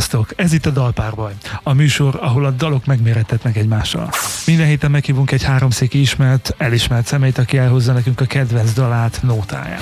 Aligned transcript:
Sziasztok! 0.00 0.32
Ez 0.36 0.52
itt 0.52 0.66
a 0.66 0.70
Dalpárbaj, 0.70 1.32
a 1.62 1.72
műsor, 1.72 2.18
ahol 2.20 2.44
a 2.44 2.50
dalok 2.50 2.86
megmérettetnek 2.86 3.56
egymással. 3.56 4.10
Minden 4.46 4.66
héten 4.66 4.90
meghívunk 4.90 5.30
egy 5.30 5.42
háromszéki 5.42 6.00
ismert, 6.00 6.54
elismert 6.58 7.06
szemét, 7.06 7.38
aki 7.38 7.58
elhozza 7.58 7.92
nekünk 7.92 8.20
a 8.20 8.24
kedvenc 8.24 8.72
dalát, 8.72 9.18
nótáját. 9.22 9.80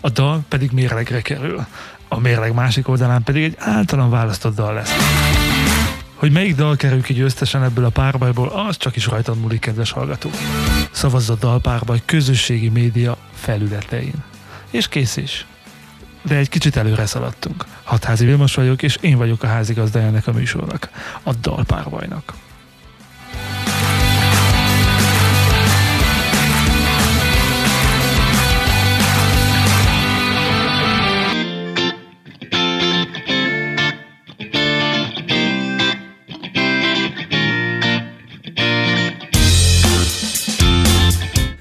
A 0.00 0.08
dal 0.08 0.40
pedig 0.48 0.70
mérlegre 0.70 1.20
kerül. 1.20 1.66
A 2.08 2.20
mérleg 2.20 2.54
másik 2.54 2.88
oldalán 2.88 3.22
pedig 3.22 3.42
egy 3.42 3.54
általam 3.58 4.10
választott 4.10 4.54
dal 4.54 4.74
lesz. 4.74 4.92
Hogy 6.14 6.32
melyik 6.32 6.54
dal 6.54 6.76
kerül 6.76 7.02
ki 7.02 7.12
győztesen 7.12 7.62
ebből 7.62 7.84
a 7.84 7.90
párbajból, 7.90 8.48
az 8.48 8.76
csak 8.76 8.96
is 8.96 9.06
rajtad 9.06 9.38
múlik, 9.38 9.60
kedves 9.60 9.90
hallgató. 9.90 10.30
Szavazz 10.90 11.30
a 11.30 11.34
dalpárbaj 11.34 12.02
közösségi 12.04 12.68
média 12.68 13.16
felületein. 13.34 14.24
És 14.70 14.88
kész 14.88 15.16
is 15.16 15.46
de 16.22 16.36
egy 16.36 16.48
kicsit 16.48 16.76
előre 16.76 17.06
szaladtunk. 17.06 17.64
Hatházi 17.82 18.24
Vilmos 18.24 18.54
vagyok, 18.54 18.82
és 18.82 18.98
én 19.00 19.16
vagyok 19.16 19.42
a 19.42 19.46
házigazdájának 19.46 20.26
a 20.26 20.32
műsornak, 20.32 20.88
a 21.22 21.32
Dalpárbajnak. 21.32 22.32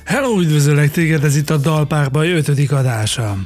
Hello, 0.05 0.39
üdvözöllek 0.39 0.91
téged, 0.91 1.23
ez 1.23 1.35
itt 1.35 1.49
a 1.49 1.57
Dalpárbaj 1.57 2.31
5. 2.31 2.71
adása. 2.71 3.37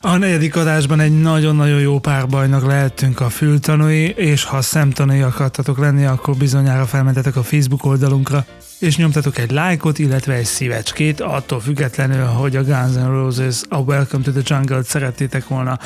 A 0.00 0.16
negyedik 0.16 0.56
adásban 0.56 1.00
egy 1.00 1.20
nagyon-nagyon 1.20 1.80
jó 1.80 1.98
párbajnak 1.98 2.66
lehetünk 2.66 3.20
a 3.20 3.28
fültanúi, 3.28 4.08
és 4.08 4.44
ha 4.44 4.62
szemtanúi 4.62 5.20
akartatok 5.20 5.78
lenni, 5.78 6.04
akkor 6.04 6.36
bizonyára 6.36 6.86
felmentetek 6.86 7.36
a 7.36 7.42
Facebook 7.42 7.84
oldalunkra, 7.84 8.44
és 8.78 8.96
nyomtatok 8.96 9.38
egy 9.38 9.50
lájkot, 9.50 9.98
illetve 9.98 10.34
egy 10.34 10.44
szívecskét, 10.44 11.20
attól 11.20 11.60
függetlenül, 11.60 12.24
hogy 12.24 12.56
a 12.56 12.64
Guns 12.64 12.94
N' 12.94 13.10
Roses 13.10 13.60
a 13.68 13.76
Welcome 13.76 14.24
to 14.24 14.30
the 14.30 14.40
Jungle-t 14.44 14.86
szerettétek 14.86 15.48
volna, 15.48 15.78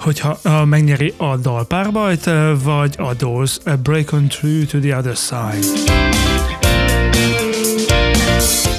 hogyha 0.00 0.38
megnyeri 0.64 1.14
a 1.16 1.36
dalpárbajt, 1.36 2.30
vagy 2.62 2.94
a 2.98 3.14
Doors 3.14 3.58
a 3.64 3.76
Break 3.76 4.12
on 4.12 4.28
Through 4.28 4.64
to 4.66 4.78
the 4.78 4.96
Other 4.96 5.16
Side. 5.16 5.66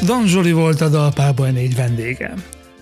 Don 0.06 0.28
Zsoli 0.28 0.52
volt 0.52 0.81
a 0.81 0.89
dalpárbaj 0.89 1.52
négy 1.52 1.75
vendége. 1.75 2.33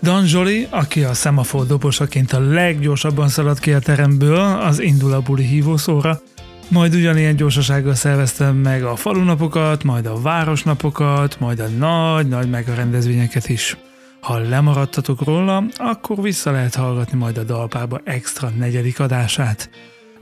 Dan 0.04 0.26
aki 0.70 1.02
a 1.02 1.14
szemafor 1.14 1.66
dobosaként 1.66 2.32
a 2.32 2.40
leggyorsabban 2.40 3.28
szaladt 3.28 3.58
ki 3.58 3.72
a 3.72 3.78
teremből, 3.78 4.38
az 4.38 4.80
indul 4.80 5.12
a 5.12 5.36
hívószóra, 5.36 6.20
majd 6.68 6.94
ugyanilyen 6.94 7.36
gyorsasággal 7.36 7.94
szerveztem 7.94 8.56
meg 8.56 8.84
a 8.84 8.96
falunapokat, 8.96 9.84
majd 9.84 10.06
a 10.06 10.20
városnapokat, 10.20 11.40
majd 11.40 11.58
a 11.60 11.68
nagy-nagy 11.68 12.50
megarendezvényeket 12.50 13.48
is. 13.48 13.76
Ha 14.20 14.38
lemaradtatok 14.38 15.24
róla, 15.24 15.64
akkor 15.76 16.22
vissza 16.22 16.50
lehet 16.50 16.74
hallgatni 16.74 17.18
majd 17.18 17.38
a 17.38 17.42
Dalpába 17.42 18.00
extra 18.04 18.48
negyedik 18.48 19.00
adását. 19.00 19.70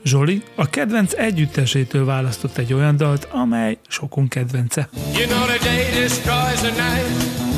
Zsoli 0.05 0.42
a 0.56 0.70
kedvenc 0.70 1.12
együttesétől 1.12 2.05
választott 2.05 2.58
egy 2.58 2.72
olyan 2.72 2.97
dalt, 2.97 3.28
amely 3.30 3.78
sokunk 3.88 4.28
kedvence. 4.28 4.88
You 5.14 5.27
know 5.27 5.47
night 6.76 7.51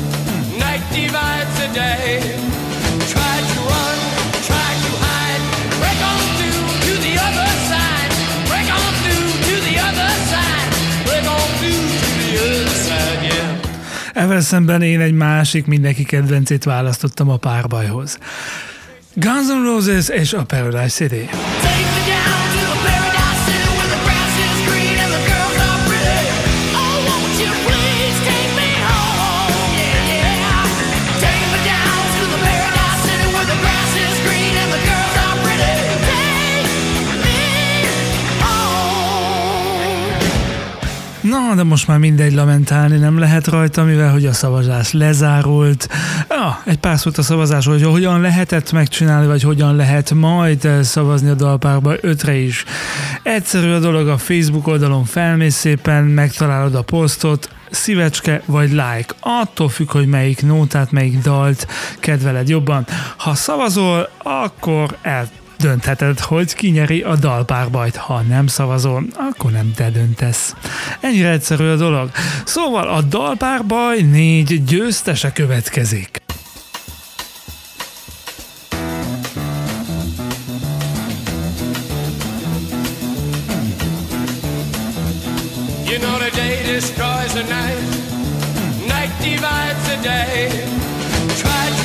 divides 0.95 1.53
the 1.59 1.69
day. 1.73 2.19
Try 3.13 3.35
to 3.51 3.57
run, 3.71 3.97
try 4.49 4.69
to 4.85 4.91
hide, 5.05 5.43
break 5.81 5.99
on 6.11 6.21
through 6.37 6.63
to 6.85 6.93
the 7.05 7.13
other 7.27 7.51
side, 7.69 8.11
break 8.49 8.67
on 8.79 8.91
through 9.03 9.29
to 9.47 9.55
the 9.67 9.75
other 9.87 10.11
side, 10.31 10.69
break 11.07 11.25
on 11.35 11.47
through 11.59 11.85
to 12.01 12.09
the 12.21 12.31
other 12.43 12.69
side, 12.87 13.21
yeah. 13.29 14.23
Ezzel 14.23 14.41
szemben 14.41 14.81
én 14.81 15.01
egy 15.01 15.13
másik 15.13 15.65
mindenki 15.65 16.03
kedvencét 16.03 16.63
választottam 16.63 17.29
a 17.29 17.37
párbajhoz. 17.37 18.17
Guns 19.13 19.47
N' 19.47 19.63
Roses 19.63 20.09
és 20.09 20.33
a 20.33 20.43
Paradise 20.43 20.89
City. 20.89 21.29
Take 21.61 21.94
de 41.55 41.63
most 41.63 41.87
már 41.87 41.97
mindegy 41.97 42.33
lamentálni 42.33 42.97
nem 42.97 43.19
lehet 43.19 43.47
rajta, 43.47 43.83
mivel 43.83 44.11
hogy 44.11 44.25
a 44.25 44.33
szavazás 44.33 44.91
lezárult. 44.91 45.89
Ja, 46.29 46.61
egy 46.65 46.77
pár 46.77 46.99
szót 46.99 47.17
a 47.17 47.21
szavazás, 47.21 47.65
hogy 47.65 47.83
hogyan 47.83 48.21
lehetett 48.21 48.71
megcsinálni, 48.71 49.27
vagy 49.27 49.43
hogyan 49.43 49.75
lehet 49.75 50.13
majd 50.13 50.69
szavazni 50.81 51.29
a 51.29 51.33
dalpárba 51.33 51.93
ötre 52.01 52.33
is. 52.33 52.63
Egyszerű 53.23 53.71
a 53.71 53.79
dolog, 53.79 54.07
a 54.07 54.17
Facebook 54.17 54.67
oldalon 54.67 55.05
felmész 55.05 55.55
szépen, 55.55 56.03
megtalálod 56.03 56.75
a 56.75 56.81
posztot, 56.81 57.49
szívecske 57.69 58.41
vagy 58.45 58.69
like. 58.69 59.13
Attól 59.19 59.69
függ, 59.69 59.91
hogy 59.91 60.07
melyik 60.07 60.41
nótát, 60.41 60.91
melyik 60.91 61.21
dalt 61.21 61.67
kedveled 61.99 62.49
jobban. 62.49 62.85
Ha 63.17 63.33
szavazol, 63.33 64.09
akkor 64.23 64.97
el 65.01 65.29
döntheted, 65.57 66.19
hogy 66.19 66.53
ki 66.53 66.69
nyeri 66.69 67.01
a 67.01 67.15
dalpárbajt. 67.15 67.95
Ha 67.95 68.21
nem 68.21 68.47
szavazol, 68.47 69.05
akkor 69.15 69.51
nem 69.51 69.73
te 69.75 69.89
döntesz. 69.89 70.55
Ennyire 70.99 71.29
egyszerű 71.29 71.69
a 71.69 71.75
dolog. 71.75 72.11
Szóval 72.45 72.87
a 72.87 73.01
dalpárbaj 73.01 74.01
négy 74.01 74.63
győztese 74.63 75.31
következik. 75.31 76.23
You 85.87 85.99
know 85.99 86.17
the 86.17 86.31
day 86.35 86.63
destroys 86.63 87.33
the 87.33 87.43
night, 87.43 87.79
night 88.87 89.13
divides 89.21 89.87
the 89.87 89.97
day. 90.03 90.49
Try 91.41 91.65
to 91.81 91.84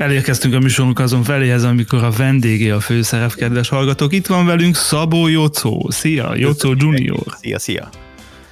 Elérkeztünk 0.00 0.54
a 0.54 0.58
műsorunk 0.58 0.98
azon 0.98 1.22
feléhez, 1.22 1.64
amikor 1.64 2.04
a 2.04 2.10
vendégé 2.10 2.70
a 2.70 2.80
főszerep, 2.80 3.34
kedves 3.34 3.68
hallgatók. 3.68 4.12
Itt 4.12 4.26
van 4.26 4.46
velünk 4.46 4.76
Szabó 4.76 5.28
Jocó. 5.28 5.90
Szia, 5.90 6.34
Jocó 6.34 6.74
Junior. 6.76 7.22
Szia, 7.40 7.58
szia. 7.58 7.88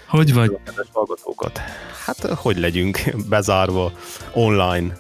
Hogy 0.07 0.35
vagy? 0.35 0.59
Kedves 0.65 0.87
hallgatókat. 0.93 1.61
Hát, 2.05 2.27
hogy 2.35 2.59
legyünk 2.59 3.15
bezárva, 3.29 3.93
online, 4.33 4.97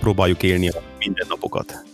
próbáljuk 0.00 0.42
élni 0.42 0.68
a 0.68 0.82
mindennapokat 0.98 1.86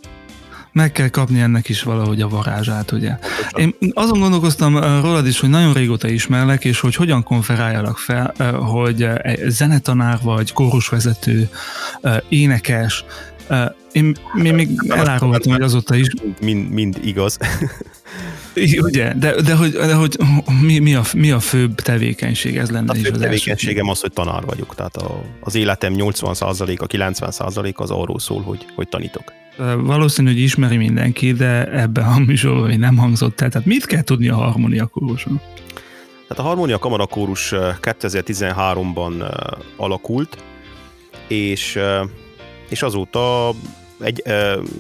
meg 0.72 0.92
kell 0.92 1.08
kapni 1.08 1.40
ennek 1.40 1.68
is 1.68 1.82
valahogy 1.82 2.20
a 2.20 2.28
varázsát, 2.28 2.92
ugye. 2.92 3.18
Én 3.56 3.74
azon 3.92 4.20
gondolkoztam 4.20 4.78
rólad 5.02 5.26
is, 5.26 5.40
hogy 5.40 5.48
nagyon 5.48 5.72
régóta 5.72 6.08
ismerlek, 6.08 6.64
és 6.64 6.80
hogy 6.80 6.94
hogyan 6.94 7.22
konferáljalak 7.22 7.98
fel, 7.98 8.34
hogy 8.52 9.08
zenetanár 9.46 10.18
vagy, 10.22 10.52
kórusvezető, 10.52 11.48
énekes, 12.28 13.04
én, 13.94 14.14
én 14.44 14.55
még 14.55 14.69
elárulhatom, 14.88 15.52
hogy 15.52 15.62
azóta 15.62 15.94
is. 15.94 16.08
Mind, 16.41 16.70
mind 16.70 16.99
igaz. 17.05 17.38
Ugye, 18.81 19.14
de, 19.14 19.43
de, 19.43 19.55
hogy, 19.55 19.70
de 19.70 19.94
hogy 19.94 20.17
mi, 20.61 20.79
mi, 20.79 20.94
a, 20.94 21.02
mi 21.14 21.31
a 21.31 21.41
főbb 21.41 21.75
tevékenység 21.75 22.56
ez 22.56 22.70
lenne? 22.70 22.93
A 22.93 22.94
főbb 22.94 23.19
tevékenységem 23.19 23.88
az, 23.88 24.00
hogy 24.00 24.12
tanár 24.12 24.44
vagyok. 24.44 24.75
Tehát 24.75 24.96
a, 24.96 25.23
az 25.41 25.55
életem 25.55 25.94
80%-a, 25.96 26.87
90%-a 26.87 27.82
az 27.82 27.91
arról 27.91 28.19
szól, 28.19 28.43
hogy, 28.43 28.67
hogy 28.75 28.88
tanítok. 28.88 29.32
Valószínű, 29.79 30.29
hogy 30.29 30.41
ismeri 30.41 30.76
mindenki, 30.76 31.32
de 31.32 31.73
ebben 31.73 32.05
a 32.05 32.19
műsorban 32.19 32.67
még 32.67 32.79
nem 32.79 32.96
hangzott 32.96 33.41
el. 33.41 33.49
Tehát 33.49 33.67
mit 33.67 33.87
kell 33.87 34.02
tudni 34.02 34.29
a 34.29 34.35
harmónia 34.35 34.87
kóruson? 34.87 35.41
Tehát 36.29 36.38
a 36.38 36.43
harmónia 36.43 36.79
kamarakórus 36.79 37.52
2013-ban 37.82 39.12
alakult, 39.76 40.44
és, 41.29 41.79
és 42.69 42.82
azóta 42.82 43.55
egy, 44.00 44.23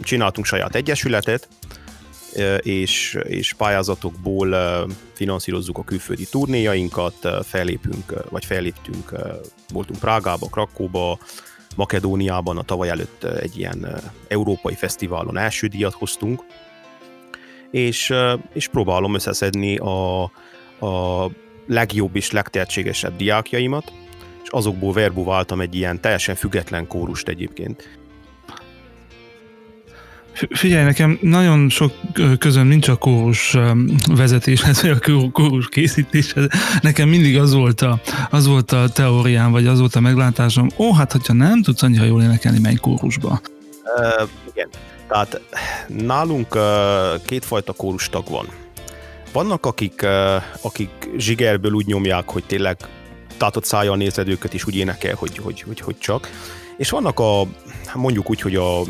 csináltunk 0.02 0.46
saját 0.46 0.74
egyesületet, 0.74 1.48
és, 2.58 3.18
és 3.22 3.52
pályázatokból 3.52 4.56
finanszírozzuk 5.12 5.78
a 5.78 5.84
külföldi 5.84 6.26
turnéjainkat, 6.30 7.28
fellépünk, 7.42 8.30
vagy 8.30 8.44
felléptünk, 8.44 9.12
voltunk 9.72 10.00
Prágába, 10.00 10.46
Krakóba, 10.46 11.18
Makedóniában 11.76 12.58
a 12.58 12.62
tavaly 12.62 12.88
előtt 12.88 13.24
egy 13.24 13.58
ilyen 13.58 14.00
európai 14.28 14.74
fesztiválon 14.74 15.38
első 15.38 15.66
díjat 15.66 15.92
hoztunk, 15.92 16.44
és, 17.70 18.12
és 18.52 18.68
próbálom 18.68 19.14
összeszedni 19.14 19.76
a, 19.76 20.22
a 20.86 21.30
legjobb 21.66 22.16
és 22.16 22.30
legtehetségesebb 22.30 23.16
diákjaimat, 23.16 23.92
és 24.42 24.48
azokból 24.48 24.92
verbuváltam 24.92 25.60
egy 25.60 25.74
ilyen 25.74 26.00
teljesen 26.00 26.34
független 26.34 26.86
kórust 26.86 27.28
egyébként. 27.28 27.98
Figyelj, 30.50 30.84
nekem 30.84 31.18
nagyon 31.20 31.68
sok 31.68 31.92
közöm 32.38 32.66
nincs 32.66 32.88
a 32.88 32.96
kórus 32.96 33.56
vezetéshez, 34.06 34.82
vagy 34.82 34.90
a 34.90 35.30
kórus 35.32 35.68
készítéshez. 35.68 36.46
Nekem 36.80 37.08
mindig 37.08 37.38
az 37.38 37.54
volt 37.54 37.80
a, 37.80 38.00
az 38.30 38.46
volt 38.46 38.72
a 38.72 38.88
teóriám, 38.88 39.50
vagy 39.50 39.66
az 39.66 39.78
volt 39.78 39.94
a 39.94 40.00
meglátásom, 40.00 40.68
ó, 40.76 40.92
hát 40.92 41.12
hogyha 41.12 41.32
nem 41.32 41.62
tudsz 41.62 41.82
annyira 41.82 42.04
jól 42.04 42.22
énekelni, 42.22 42.58
menj 42.58 42.76
kórusba. 42.76 43.40
Uh, 43.96 44.28
igen. 44.52 44.68
Tehát 45.08 45.40
nálunk 45.88 46.54
uh, 46.54 46.62
kétfajta 47.24 47.72
kórustag 47.72 48.28
van. 48.30 48.46
Vannak, 49.32 49.66
akik, 49.66 50.00
uh, 50.02 50.42
akik 50.62 50.90
zsigerből 51.16 51.72
úgy 51.72 51.86
nyomják, 51.86 52.28
hogy 52.28 52.44
tényleg 52.44 52.76
tátott 53.36 53.64
szájjal 53.64 53.96
nézed 53.96 54.28
őket, 54.28 54.54
és 54.54 54.66
úgy 54.66 54.76
énekel, 54.76 55.14
hogy, 55.14 55.38
hogy, 55.38 55.62
hogy, 55.62 55.80
hogy 55.80 55.98
csak. 55.98 56.30
És 56.76 56.90
vannak 56.90 57.18
a, 57.18 57.46
mondjuk 57.94 58.30
úgy, 58.30 58.40
hogy 58.40 58.56
a 58.56 58.80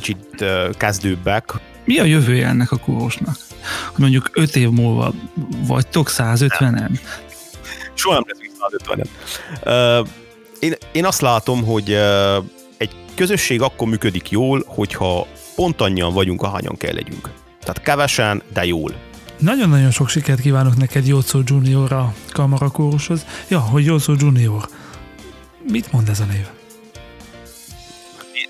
kicsit 0.00 0.44
kezdőbbek. 0.76 1.52
Mi 1.84 1.98
a 1.98 2.04
jövője 2.04 2.46
ennek 2.46 2.72
a 2.72 2.76
kórusnak? 2.76 3.36
Hogy 3.92 4.00
mondjuk 4.00 4.30
5 4.32 4.56
év 4.56 4.70
múlva 4.70 5.12
vagytok 5.66 6.10
150-en? 6.10 6.98
Soha 7.94 8.14
nem 8.14 8.24
leszünk 8.26 8.52
150-en. 9.64 10.06
Én, 10.60 10.74
én 10.92 11.04
azt 11.04 11.20
látom, 11.20 11.64
hogy 11.64 11.92
egy 12.76 12.90
közösség 13.14 13.62
akkor 13.62 13.88
működik 13.88 14.30
jól, 14.30 14.62
hogyha 14.66 15.26
pont 15.54 15.80
annyian 15.80 16.12
vagyunk, 16.12 16.42
ahányan 16.42 16.76
kell 16.76 16.94
legyünk. 16.94 17.30
Tehát 17.60 17.82
kevesen, 17.82 18.42
de 18.52 18.64
jól. 18.64 18.94
Nagyon-nagyon 19.38 19.90
sok 19.90 20.08
sikert 20.08 20.40
kívánok 20.40 20.76
neked 20.76 21.06
Jócó 21.06 21.40
Junior 21.44 21.92
a 21.92 22.14
kamarakórushoz. 22.32 23.26
Ja, 23.48 23.58
hogy 23.58 23.84
Jócó 23.84 24.14
Junior. 24.18 24.68
Mit 25.62 25.92
mond 25.92 26.08
ez 26.08 26.20
a 26.20 26.24
név? 26.24 26.46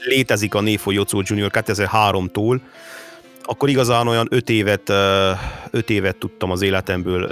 Létezik 0.06 0.54
a 0.54 0.60
Néfo 0.60 0.90
Jocó 0.90 1.22
Junior 1.24 1.50
2003-tól, 1.54 2.60
akkor 3.42 3.68
igazán 3.68 4.08
olyan 4.08 4.26
öt 4.30 4.50
évet, 4.50 4.88
öt 5.70 5.90
évet 5.90 6.16
tudtam 6.16 6.50
az 6.50 6.62
életemből 6.62 7.30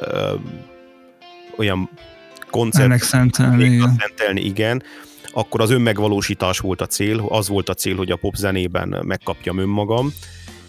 olyan 1.56 1.90
koncert 2.50 3.02
szentelni, 3.02 3.64
igen. 3.64 3.96
szentelni, 3.98 4.40
igen. 4.40 4.82
Akkor 5.32 5.60
az 5.60 5.70
önmegvalósítás 5.70 6.58
volt 6.58 6.80
a 6.80 6.86
cél, 6.86 7.26
az 7.28 7.48
volt 7.48 7.68
a 7.68 7.74
cél, 7.74 7.96
hogy 7.96 8.10
a 8.10 8.16
pop 8.16 8.34
zenében 8.34 9.02
megkapjam 9.02 9.58
önmagam, 9.58 10.12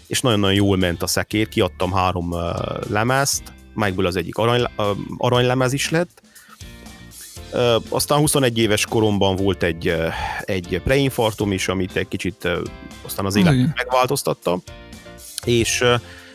és 0.06 0.20
nagyon-nagyon 0.20 0.54
jól 0.54 0.76
ment 0.76 1.02
a 1.02 1.06
szekér, 1.06 1.48
kiadtam 1.48 1.92
három 1.92 2.34
lemezt, 2.88 3.42
melyikből 3.74 4.06
az 4.06 4.16
egyik 4.16 4.36
arany, 4.36 4.64
aranylemez 5.18 5.72
is 5.72 5.90
lett, 5.90 6.22
aztán 7.88 8.18
21 8.18 8.58
éves 8.58 8.86
koromban 8.86 9.36
volt 9.36 9.62
egy, 9.62 9.94
egy 10.44 10.80
preinfarktum 10.84 11.52
is, 11.52 11.68
amit 11.68 11.96
egy 11.96 12.08
kicsit 12.08 12.48
aztán 13.04 13.24
az 13.24 13.36
élet 13.36 13.74
megváltoztatta, 13.74 14.58
és 15.44 15.84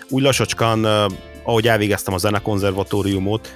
úgy 0.09 0.23
lassacskán, 0.23 0.85
ahogy 1.43 1.67
elvégeztem 1.67 2.13
a 2.13 2.17
zenekonzervatóriumot, 2.17 3.55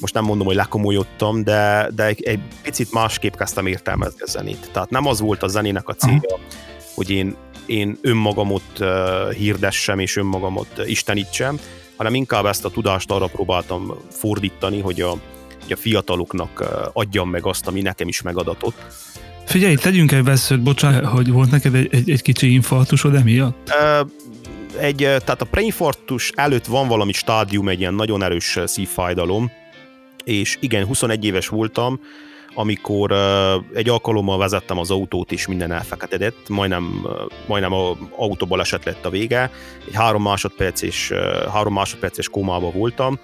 most 0.00 0.14
nem 0.14 0.24
mondom, 0.24 0.46
hogy 0.46 0.56
lekomolyodtam, 0.56 1.44
de, 1.44 1.90
de 1.94 2.04
egy, 2.04 2.22
egy 2.22 2.40
picit 2.62 2.92
másképp 2.92 3.34
kezdtem 3.34 3.66
értelmezni 3.66 4.22
a 4.22 4.26
zenét. 4.26 4.70
Tehát 4.72 4.90
nem 4.90 5.06
az 5.06 5.20
volt 5.20 5.42
a 5.42 5.48
zenének 5.48 5.88
a 5.88 5.94
célja, 5.94 6.20
Aha. 6.28 6.40
hogy 6.94 7.10
én, 7.10 7.36
én 7.66 7.98
önmagamot 8.00 8.84
hirdessem 9.36 9.98
és 9.98 10.16
önmagamot 10.16 10.82
istenítsem, 10.86 11.60
hanem 11.96 12.14
inkább 12.14 12.46
ezt 12.46 12.64
a 12.64 12.70
tudást 12.70 13.10
arra 13.10 13.26
próbáltam 13.26 13.94
fordítani, 14.10 14.80
hogy 14.80 15.00
a, 15.00 15.14
hogy 15.68 15.76
a 15.76 15.80
fiataloknak 15.80 16.64
adjam 16.92 17.30
meg 17.30 17.46
azt, 17.46 17.66
ami 17.66 17.80
nekem 17.80 18.08
is 18.08 18.22
megadatott. 18.22 18.76
Figyelj, 19.44 19.74
tegyünk 19.74 20.12
egy 20.12 20.24
veszőt, 20.24 20.62
bocsánat, 20.62 21.04
hogy 21.04 21.30
volt 21.30 21.50
neked 21.50 21.74
egy, 21.74 21.88
egy, 21.90 22.10
egy 22.10 22.22
kicsi 22.22 22.52
infarktusod 22.52 23.14
emiatt? 23.14 23.72
Egy, 24.80 24.96
tehát 24.96 25.40
a 25.40 25.44
preinfarktus 25.44 26.32
előtt 26.34 26.66
van 26.66 26.88
valami 26.88 27.12
stádium, 27.12 27.68
egy 27.68 27.80
ilyen 27.80 27.94
nagyon 27.94 28.22
erős 28.22 28.58
szívfájdalom, 28.64 29.50
és 30.24 30.56
igen, 30.60 30.86
21 30.86 31.24
éves 31.24 31.48
voltam, 31.48 32.00
amikor 32.54 33.12
egy 33.74 33.88
alkalommal 33.88 34.38
vezettem 34.38 34.78
az 34.78 34.90
autót, 34.90 35.32
és 35.32 35.46
minden 35.46 35.72
elfeketedett, 35.72 36.48
majdnem, 36.48 37.06
majdnem 37.46 37.72
a 37.72 37.96
autóbaleset 38.16 38.84
lett 38.84 39.04
a 39.04 39.10
vége, 39.10 39.50
egy 39.86 39.94
három 39.94 40.22
másodperces, 40.22 41.10
uh, 41.10 41.18
három 41.52 41.72
másodperces 41.72 42.28
kómába 42.28 42.70
voltam, 42.70 43.18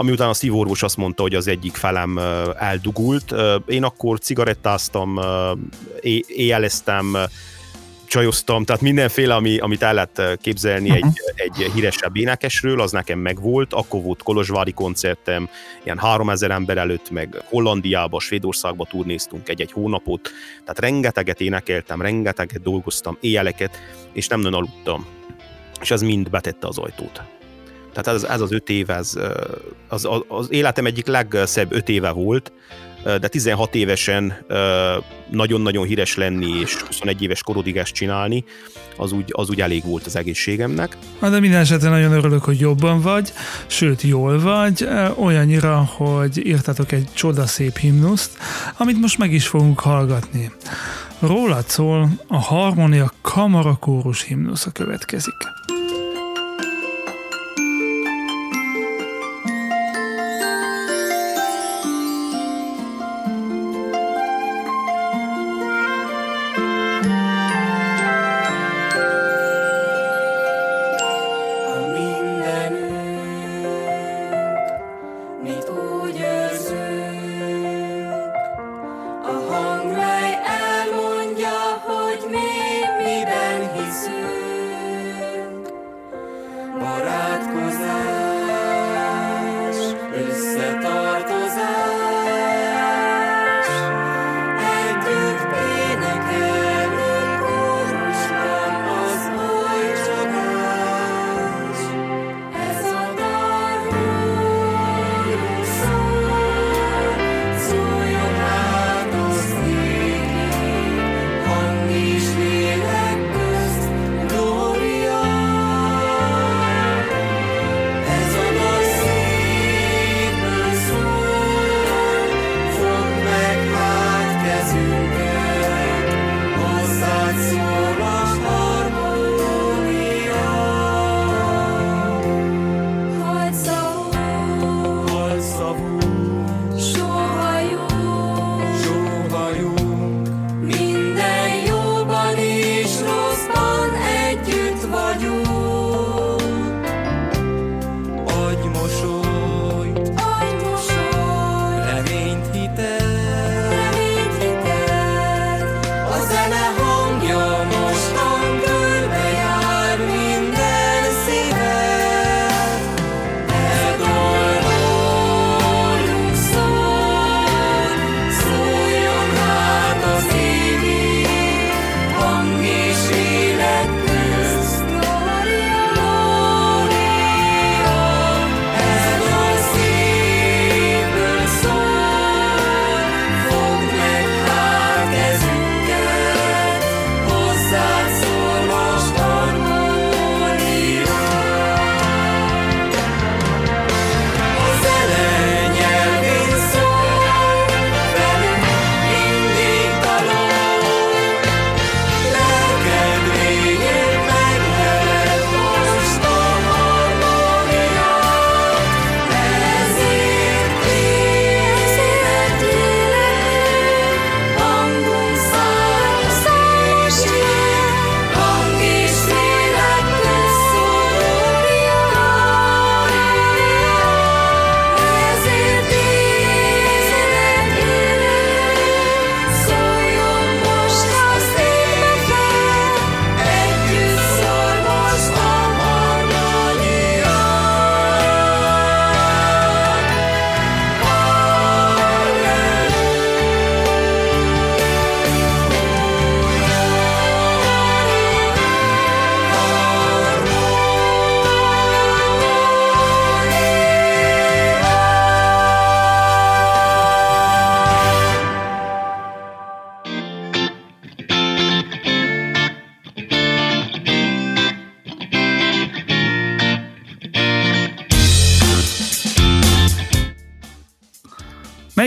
ami 0.00 0.10
után 0.10 0.28
a 0.28 0.34
szívorvos 0.34 0.82
azt 0.82 0.96
mondta, 0.96 1.22
hogy 1.22 1.34
az 1.34 1.48
egyik 1.48 1.74
felem 1.74 2.18
eldugult. 2.58 3.34
Én 3.66 3.84
akkor 3.84 4.18
cigarettáztam, 4.18 5.20
éjjeleztem, 6.26 7.16
csajoztam, 8.06 8.64
tehát 8.64 8.80
mindenféle, 8.80 9.34
ami, 9.34 9.58
amit 9.58 9.82
el 9.82 9.94
lehet 9.94 10.38
képzelni 10.42 10.90
egy, 10.90 11.14
egy 11.34 11.70
híresebb 11.74 12.16
énekesről, 12.16 12.80
az 12.80 12.92
nekem 12.92 13.18
megvolt. 13.18 13.72
Akkor 13.72 14.02
volt 14.02 14.22
Kolozsvári 14.22 14.72
koncertem, 14.72 15.48
ilyen 15.82 15.98
3000 15.98 16.50
ember 16.50 16.78
előtt, 16.78 17.10
meg 17.10 17.42
Hollandiába, 17.44 18.20
Svédországba 18.20 18.86
turnéztunk 18.90 19.48
egy-egy 19.48 19.72
hónapot, 19.72 20.30
tehát 20.60 20.78
rengeteget 20.78 21.40
énekeltem, 21.40 22.02
rengeteget 22.02 22.62
dolgoztam, 22.62 23.16
éjjeleket, 23.20 23.78
és 24.12 24.26
nem 24.26 24.40
nagyon 24.40 24.58
aludtam. 24.58 25.06
És 25.80 25.90
ez 25.90 26.02
mind 26.02 26.30
betette 26.30 26.66
az 26.66 26.78
ajtót. 26.78 27.39
Tehát 27.92 28.06
ez, 28.06 28.22
ez 28.22 28.40
az 28.40 28.52
öt 28.52 28.68
év, 28.68 28.90
ez, 28.90 29.18
az, 29.88 30.08
az 30.28 30.46
életem 30.50 30.86
egyik 30.86 31.06
legszebb 31.06 31.72
öt 31.72 31.88
éve 31.88 32.10
volt, 32.10 32.52
de 33.04 33.28
16 33.28 33.74
évesen 33.74 34.34
nagyon-nagyon 35.30 35.86
híres 35.86 36.16
lenni 36.16 36.60
és 36.60 36.74
21 36.74 37.22
éves 37.22 37.42
korodig 37.42 37.76
ezt 37.76 37.92
csinálni, 37.92 38.44
az 38.96 39.12
úgy, 39.12 39.24
az 39.32 39.50
úgy 39.50 39.60
elég 39.60 39.84
volt 39.84 40.06
az 40.06 40.16
egészségemnek. 40.16 40.96
De 41.20 41.40
minden 41.40 41.60
esetre 41.60 41.88
nagyon 41.88 42.12
örülök, 42.12 42.44
hogy 42.44 42.60
jobban 42.60 43.00
vagy, 43.00 43.32
sőt 43.66 44.02
jól 44.02 44.40
vagy, 44.40 44.88
olyannyira, 45.16 45.76
hogy 45.76 46.46
írtatok 46.46 46.92
egy 46.92 47.08
csodaszép 47.14 47.76
himnuszt, 47.76 48.38
amit 48.76 49.00
most 49.00 49.18
meg 49.18 49.32
is 49.32 49.46
fogunk 49.46 49.80
hallgatni. 49.80 50.50
Rólad 51.18 51.68
szól 51.68 52.08
a 52.28 52.38
Harmonia 52.38 53.12
Kamarakórus 53.20 54.22
himnusza 54.22 54.70
következik. 54.70 55.59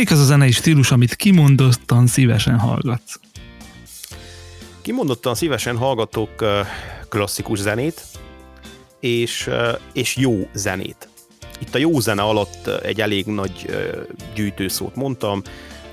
Melyik 0.04 0.18
az 0.18 0.24
a 0.24 0.28
zenei 0.28 0.52
stílus, 0.52 0.92
amit 0.92 1.16
kimondottan 1.16 2.08
szívesen 2.08 2.60
hallgatsz? 2.60 3.20
Kimondottan 4.82 5.36
szívesen 5.36 5.78
hallgatok 5.78 6.30
klasszikus 7.10 7.60
zenét, 7.60 8.02
és, 9.00 9.50
és 9.94 10.16
jó 10.16 10.50
zenét. 10.54 11.10
Itt 11.60 11.76
a 11.76 11.78
jó 11.78 12.00
zene 12.00 12.22
alatt 12.22 12.68
egy 12.68 13.02
elég 13.02 13.26
nagy 13.26 13.66
gyűjtőszót 14.36 14.96
mondtam, 14.96 15.42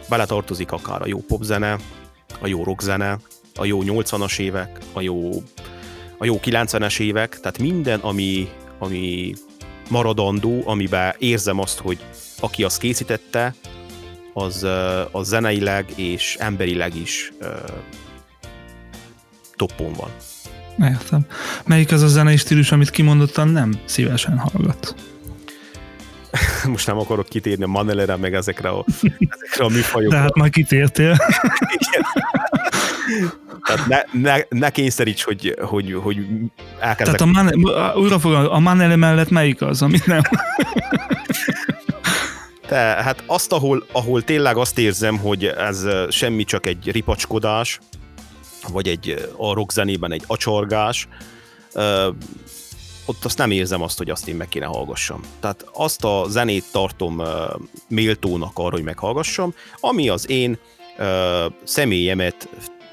beletartozik 0.09 0.73
akár 0.73 1.03
a 1.03 1.07
jó 1.07 1.19
popzene, 1.19 1.79
a 2.41 2.47
jó 2.47 2.65
rockzene, 2.65 3.19
a 3.55 3.65
jó 3.65 3.81
80-as 3.85 4.39
évek, 4.39 4.79
a 4.93 5.01
jó, 5.01 5.43
a 6.19 6.25
jó 6.25 6.41
90-es 6.43 7.01
évek, 7.01 7.41
tehát 7.41 7.59
minden, 7.59 8.01
ami, 8.01 8.49
ami 8.79 9.35
maradandó, 9.89 10.63
amiben 10.65 11.15
érzem 11.19 11.59
azt, 11.59 11.79
hogy 11.79 11.99
aki 12.41 12.65
azt 12.65 12.79
készítette, 12.79 13.55
az, 14.33 14.67
az 15.11 15.29
zeneileg 15.29 15.85
és 15.97 16.37
emberileg 16.41 16.97
is 16.97 17.33
toppon 19.57 19.93
van. 19.93 20.11
Értem. 20.91 21.27
Melyik 21.67 21.93
az 21.93 22.03
a 22.03 22.09
zenei 22.09 22.37
stílus, 22.37 22.73
amit 22.73 22.91
kimondottan 22.91 23.49
nem 23.49 23.73
szívesen 23.85 24.39
hallgat? 24.39 24.95
Most 26.73 26.87
nem 26.87 26.99
akarok 26.99 27.29
kitérni 27.29 27.65
a 27.65 27.67
Manelere, 27.67 28.17
meg 28.17 28.35
ezekre 28.35 28.69
a, 28.69 28.85
ezekre 29.19 29.65
a 29.65 29.69
műfajokra. 29.69 30.17
De 30.17 30.23
hát 30.23 30.35
már 30.35 30.51
kitértél. 30.51 31.17
Igen. 31.73 32.03
Tehát 33.67 33.87
ne, 33.87 34.21
ne, 34.21 34.43
ne 34.49 34.71
kényszeríts, 34.71 35.23
hogy, 35.23 35.57
hogy, 35.61 35.99
hogy 36.03 36.17
elkezdek. 36.81 37.17
Tehát 37.17 37.21
a 37.21 37.27
man, 37.27 37.53
újra 37.95 38.19
fogalmaz, 38.19 38.51
a 38.51 38.59
Manele 38.59 38.97
mellett 38.97 39.31
melyik 39.31 39.63
az, 39.63 39.83
amit 39.83 40.07
nem? 40.07 40.23
Te, 42.71 42.77
hát 42.77 43.23
azt, 43.27 43.53
ahol, 43.53 43.87
ahol 43.93 44.23
tényleg 44.23 44.57
azt 44.57 44.79
érzem, 44.79 45.19
hogy 45.19 45.45
ez 45.45 45.87
semmi 46.09 46.45
csak 46.45 46.67
egy 46.67 46.91
ripacskodás, 46.91 47.79
vagy 48.69 48.89
egy 48.89 49.29
a 49.37 49.55
rock 49.55 49.73
zenében 49.73 50.13
egy 50.13 50.23
acsorgás, 50.27 51.09
ott 53.05 53.25
azt 53.25 53.39
nem 53.39 53.51
érzem 53.51 53.83
azt, 53.83 53.99
hogy 53.99 54.11
azt 54.11 54.29
én 54.29 54.37
meg 54.37 54.49
kéne 54.49 54.67
hallgassam. 54.67 55.21
Tehát 55.41 55.67
azt 55.73 56.05
a 56.05 56.25
zenét 56.29 56.65
tartom 56.73 57.23
méltónak 57.89 58.53
arra, 58.55 58.71
hogy 58.71 58.83
meghallgassam, 58.83 59.55
ami 59.81 60.09
az 60.09 60.31
én 60.31 60.59
személyemet 61.65 62.49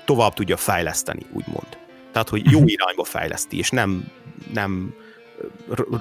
tovább 0.05 0.33
tudja 0.33 0.57
fejleszteni, 0.57 1.25
úgymond. 1.31 1.77
Tehát, 2.11 2.29
hogy 2.29 2.51
jó 2.51 2.61
irányba 2.75 3.03
fejleszti, 3.03 3.57
és 3.57 3.69
nem, 3.69 4.11
nem, 4.53 4.93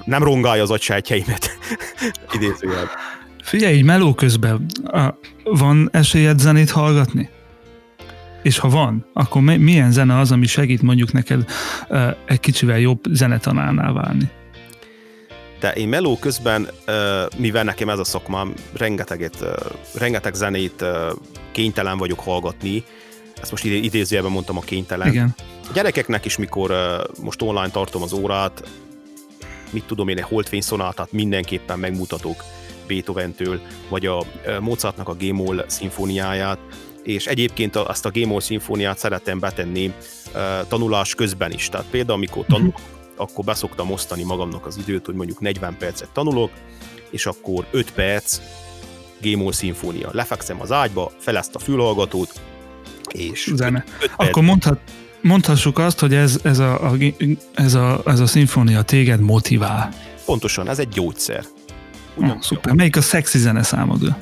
nem 0.05 0.23
rongálja 0.23 0.63
az 0.63 0.71
agysejtjeimet. 0.71 1.49
Idézőjel. 2.33 2.89
Figyelj, 3.47 3.75
így 3.75 3.83
meló 3.83 4.13
közben 4.13 4.65
van 5.43 5.89
esélyed 5.91 6.39
zenét 6.39 6.69
hallgatni? 6.69 7.29
És 8.43 8.57
ha 8.57 8.69
van, 8.69 9.05
akkor 9.13 9.41
milyen 9.41 9.91
zene 9.91 10.17
az, 10.19 10.31
ami 10.31 10.45
segít 10.45 10.81
mondjuk 10.81 11.11
neked 11.11 11.45
egy 12.25 12.39
kicsivel 12.39 12.79
jobb 12.79 12.99
zenetanárnál 13.09 13.93
válni? 13.93 14.29
De 15.59 15.73
én 15.73 15.87
meló 15.87 16.17
közben, 16.17 16.67
mivel 17.37 17.63
nekem 17.63 17.89
ez 17.89 17.99
a 17.99 18.03
szakmám, 18.03 18.53
rengeteget, 18.73 19.43
rengeteg 19.97 20.33
zenét 20.33 20.85
kénytelen 21.51 21.97
vagyok 21.97 22.19
hallgatni, 22.19 22.83
ezt 23.41 23.51
most 23.51 23.65
idézőjelben 23.65 24.31
mondtam 24.31 24.57
a 24.57 24.61
kénytelen. 24.61 25.07
Igen. 25.07 25.35
A 25.69 25.71
gyerekeknek 25.73 26.25
is, 26.25 26.37
mikor 26.37 26.71
most 27.23 27.41
online 27.41 27.69
tartom 27.69 28.01
az 28.01 28.13
órát, 28.13 28.69
mit 29.69 29.83
tudom 29.83 30.07
én, 30.07 30.17
egy 30.17 30.23
holdfény 30.23 30.61
szonátát 30.61 31.11
mindenképpen 31.11 31.79
megmutatok 31.79 32.43
Beethoven-től, 32.87 33.61
vagy 33.89 34.05
a 34.05 34.23
Mozartnak 34.59 35.09
a 35.09 35.13
G-moll 35.13 35.65
szimfóniáját, 35.67 36.59
és 37.03 37.25
egyébként 37.25 37.75
azt 37.75 38.05
a 38.05 38.09
G-moll 38.09 38.41
szimfóniát 38.41 38.97
szeretem 38.97 39.39
betenni 39.39 39.93
tanulás 40.67 41.15
közben 41.15 41.51
is. 41.51 41.69
Tehát 41.69 41.87
például, 41.89 42.17
amikor 42.17 42.43
mhm. 42.43 42.51
tanulok, 42.51 42.79
akkor 43.15 43.45
beszoktam 43.45 43.91
osztani 43.91 44.23
magamnak 44.23 44.65
az 44.65 44.77
időt, 44.77 45.05
hogy 45.05 45.15
mondjuk 45.15 45.39
40 45.39 45.77
percet 45.77 46.09
tanulok, 46.13 46.51
és 47.09 47.25
akkor 47.25 47.65
5 47.71 47.91
perc 47.91 48.39
G-moll 49.21 49.51
szimfónia. 49.51 50.09
Lefekszem 50.11 50.61
az 50.61 50.71
ágyba, 50.71 51.11
felezt 51.19 51.55
a 51.55 51.59
fülhallgatót, 51.59 52.41
és 53.11 53.51
Zene. 53.55 53.83
Akkor 54.15 54.43
mondhat, 54.43 54.79
mondhassuk 55.21 55.79
azt, 55.79 55.99
hogy 55.99 56.13
ez, 56.13 56.39
ez, 56.43 56.59
a, 56.59 56.89
a, 56.89 56.95
ez, 57.53 57.73
a, 57.73 58.01
ez 58.05 58.19
a 58.19 58.25
szimfónia 58.25 58.81
téged 58.81 59.19
motivál. 59.19 59.93
Pontosan, 60.25 60.69
ez 60.69 60.79
egy 60.79 60.87
gyógyszer. 60.87 61.45
Ugyan, 62.17 62.29
oh, 62.29 62.41
szuper. 62.41 62.73
Melyik 62.73 62.95
a 62.95 63.01
szexi 63.01 63.37
zene 63.37 63.63
számodra? 63.63 64.17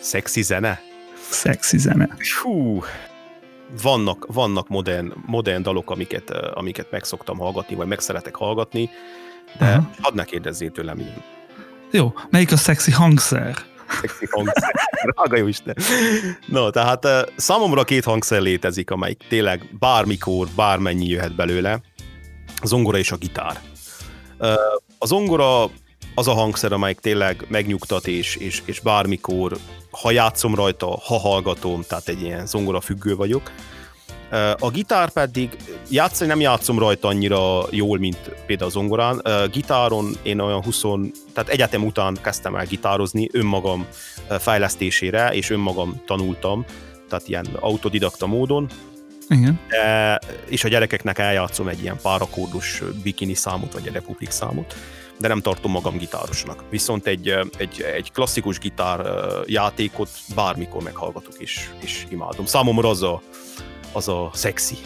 Szexi 0.00 0.42
zene? 0.42 0.80
Szexi 1.30 1.78
zene. 1.78 2.08
Hú, 2.42 2.82
vannak, 3.82 4.26
vannak 4.28 4.68
modern, 4.68 5.12
modern 5.26 5.62
dalok, 5.62 5.90
amiket, 5.90 6.30
amiket 6.30 6.90
meg 6.90 7.04
szoktam 7.04 7.38
hallgatni, 7.38 7.74
vagy 7.74 7.86
meg 7.86 8.00
szeretek 8.00 8.34
hallgatni, 8.34 8.90
de 9.58 9.64
Aha. 9.64 9.90
hadd 10.00 10.14
ne 10.14 10.24
kérdezzél 10.24 10.70
tőlem 10.70 10.98
ilyen. 10.98 11.22
Jó, 11.90 12.14
melyik 12.30 12.52
a 12.52 12.56
szexi 12.56 12.90
hangszer? 12.90 13.56
Szexi 14.00 14.26
hangszer. 14.30 14.74
Rága 15.16 15.36
jó 15.36 15.46
Isten. 15.46 15.76
No, 16.46 16.70
tehát 16.70 17.06
számomra 17.36 17.84
két 17.84 18.04
hangszer 18.04 18.40
létezik, 18.40 18.90
amelyik 18.90 19.24
tényleg 19.28 19.76
bármikor, 19.78 20.48
bármennyi 20.56 21.08
jöhet 21.08 21.34
belőle. 21.34 21.80
A 22.62 22.66
zongora 22.66 22.98
és 22.98 23.12
a 23.12 23.16
gitár. 23.16 23.60
A 24.98 25.06
zongora 25.06 25.70
az 26.14 26.28
a 26.28 26.32
hangszer, 26.32 26.72
amelyik 26.72 26.98
tényleg 26.98 27.46
megnyugtat, 27.48 28.06
és, 28.06 28.36
és, 28.36 28.62
és 28.64 28.80
bármikor, 28.80 29.56
ha 29.90 30.10
játszom 30.10 30.54
rajta, 30.54 30.86
ha 30.86 31.18
hallgatom, 31.18 31.82
tehát 31.88 32.08
egy 32.08 32.22
ilyen 32.22 32.46
zongora 32.46 32.80
függő 32.80 33.16
vagyok. 33.16 33.52
A 34.58 34.70
gitár 34.70 35.10
pedig 35.10 35.56
játszani 35.88 36.28
nem 36.28 36.40
játszom 36.40 36.78
rajta 36.78 37.08
annyira 37.08 37.62
jól, 37.70 37.98
mint 37.98 38.18
például 38.46 38.70
a 38.70 38.72
zongorán. 38.72 39.22
Gitáron 39.50 40.16
én 40.22 40.40
olyan 40.40 40.62
20, 40.62 40.80
tehát 41.34 41.50
egyetem 41.50 41.84
után 41.84 42.18
kezdtem 42.22 42.54
el 42.54 42.66
gitározni 42.66 43.28
önmagam 43.32 43.86
fejlesztésére, 44.38 45.32
és 45.32 45.50
önmagam 45.50 46.02
tanultam, 46.06 46.64
tehát 47.08 47.28
ilyen 47.28 47.46
autodidakta 47.60 48.26
módon. 48.26 48.68
Igen. 49.28 49.60
De, 49.68 50.18
és 50.48 50.64
a 50.64 50.68
gyerekeknek 50.68 51.18
eljátszom 51.18 51.68
egy 51.68 51.82
ilyen 51.82 51.98
párakódus 52.02 52.82
bikini 53.02 53.34
számot, 53.34 53.72
vagy 53.72 53.86
egy 53.86 53.92
republik 53.92 54.30
számot, 54.30 54.74
de 55.20 55.28
nem 55.28 55.40
tartom 55.40 55.70
magam 55.70 55.96
gitárosnak. 55.96 56.64
Viszont 56.70 57.06
egy, 57.06 57.28
egy, 57.58 57.80
egy 57.94 58.12
klasszikus 58.12 58.58
gitár 58.58 59.06
játékot 59.46 60.08
bármikor 60.34 60.82
meghallgatok, 60.82 61.34
és, 61.38 61.68
és 61.80 62.06
imádom. 62.08 62.44
Számomra 62.44 62.88
az 62.88 63.02
a, 63.02 63.22
az 63.92 64.08
a 64.08 64.30
szexi. 64.32 64.76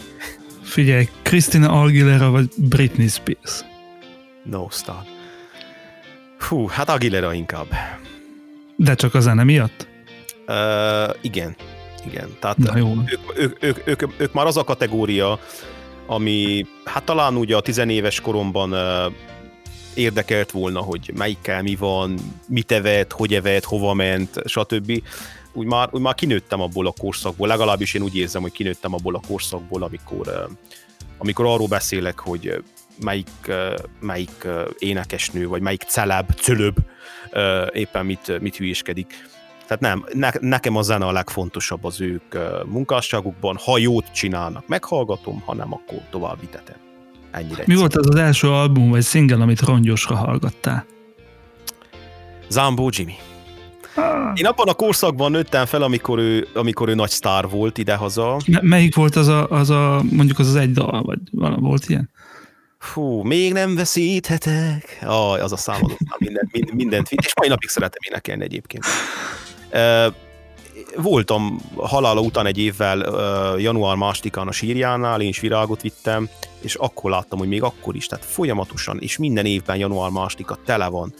Figyelj, 0.63 1.09
Christina 1.21 1.81
Aguilera 1.81 2.29
vagy 2.29 2.49
Britney 2.55 3.07
Spears? 3.07 3.65
No, 4.43 4.67
star. 4.69 5.03
Hú, 6.39 6.67
hát 6.67 6.89
Aguilera 6.89 7.33
inkább. 7.33 7.67
De 8.75 8.95
csak 8.95 9.13
a 9.13 9.19
zene 9.19 9.43
miatt? 9.43 9.87
Uh, 10.47 11.15
igen, 11.21 11.55
igen. 12.05 12.29
Tehát. 12.39 12.57
Ők, 12.75 13.37
ők, 13.37 13.63
ők, 13.63 13.87
ők, 13.87 14.13
ők 14.17 14.33
már 14.33 14.45
az 14.45 14.57
a 14.57 14.63
kategória, 14.63 15.39
ami 16.07 16.65
hát 16.83 17.03
talán 17.03 17.35
ugye 17.35 17.55
a 17.55 17.61
tizenéves 17.61 18.21
koromban 18.21 18.71
uh, 18.71 19.13
érdekelt 19.95 20.51
volna, 20.51 20.79
hogy 20.79 21.11
melyikkel 21.15 21.61
mi 21.61 21.75
van, 21.75 22.19
mit 22.47 22.71
evett, 22.71 23.11
hogy 23.11 23.33
evett, 23.33 23.63
hova 23.63 23.93
ment, 23.93 24.41
stb 24.45 25.01
úgy 25.53 25.65
már, 25.65 25.89
úgy 25.91 26.01
már 26.01 26.15
kinőttem 26.15 26.61
abból 26.61 26.87
a 26.87 26.93
korszakból, 26.99 27.47
legalábbis 27.47 27.93
én 27.93 28.01
úgy 28.01 28.15
érzem, 28.15 28.41
hogy 28.41 28.51
kinőttem 28.51 28.93
abból 28.93 29.15
a 29.15 29.21
korszakból, 29.27 29.83
amikor, 29.83 30.47
amikor 31.17 31.45
arról 31.45 31.67
beszélek, 31.67 32.19
hogy 32.19 32.63
melyik, 33.01 33.51
melyik 33.99 34.47
énekesnő, 34.77 35.47
vagy 35.47 35.61
melyik 35.61 35.81
celeb, 35.81 36.33
cölöb 36.35 36.77
éppen 37.71 38.05
mit, 38.05 38.39
mit 38.41 38.55
hülyéskedik. 38.55 39.27
Tehát 39.67 39.79
nem, 39.79 40.05
ne, 40.13 40.29
nekem 40.39 40.75
a 40.75 40.81
zene 40.81 41.05
a 41.05 41.11
legfontosabb 41.11 41.83
az 41.83 42.01
ők 42.01 42.35
munkásságukban. 42.65 43.57
Ha 43.63 43.77
jót 43.77 44.11
csinálnak, 44.11 44.67
meghallgatom, 44.67 45.41
ha 45.45 45.53
nem, 45.53 45.73
akkor 45.73 46.01
tovább 46.09 46.39
vitetem. 46.39 46.84
Ennyire 47.35 47.63
Mi 47.65 47.75
volt 47.75 47.95
az 47.95 48.07
az 48.09 48.15
első 48.15 48.49
album 48.49 48.89
vagy 48.89 49.03
single, 49.03 49.41
amit 49.41 49.61
rongyosra 49.61 50.15
hallgattál? 50.15 50.85
Zambó 52.49 52.89
Jimmy. 52.93 53.15
Én 54.33 54.45
abban 54.45 54.67
a 54.67 54.73
korszakban 54.73 55.31
nőttem 55.31 55.65
fel, 55.65 55.81
amikor 55.81 56.19
ő, 56.19 56.47
amikor 56.53 56.89
ő 56.89 56.93
nagy 56.93 57.09
sztár 57.09 57.49
volt 57.49 57.77
idehaza. 57.77 58.37
M- 58.47 58.61
melyik 58.61 58.95
volt 58.95 59.15
az 59.15 59.27
a, 59.27 59.47
az 59.47 59.69
a, 59.69 60.03
mondjuk 60.11 60.39
az 60.39 60.47
az 60.47 60.55
egy 60.55 60.71
dal, 60.71 61.03
vagy 61.03 61.19
volt 61.59 61.89
ilyen? 61.89 62.09
Fú, 62.79 63.21
még 63.21 63.53
nem 63.53 63.75
veszíthetek. 63.75 64.99
Ah, 65.01 65.43
az 65.43 65.51
a 65.51 65.57
szám, 65.57 65.83
az 65.83 65.91
minden, 66.17 66.49
mind, 66.51 66.73
mindent, 66.73 67.11
és 67.11 67.33
mai 67.35 67.47
napig 67.47 67.69
szeretem 67.69 67.99
énekelni 68.09 68.43
egyébként. 68.43 68.83
Voltam 70.95 71.61
halála 71.75 72.21
után 72.21 72.45
egy 72.45 72.57
évvel 72.57 72.97
január 73.59 73.95
másodikán 73.95 74.47
a 74.47 74.51
sírjánál, 74.51 75.21
én 75.21 75.27
is 75.27 75.39
virágot 75.39 75.81
vittem, 75.81 76.29
és 76.61 76.75
akkor 76.75 77.11
láttam, 77.11 77.39
hogy 77.39 77.47
még 77.47 77.63
akkor 77.63 77.95
is, 77.95 78.07
tehát 78.07 78.25
folyamatosan, 78.25 78.99
és 78.99 79.17
minden 79.17 79.45
évben 79.45 79.77
január 79.77 80.09
másodika 80.09 80.57
tele 80.65 80.87
van 80.87 81.13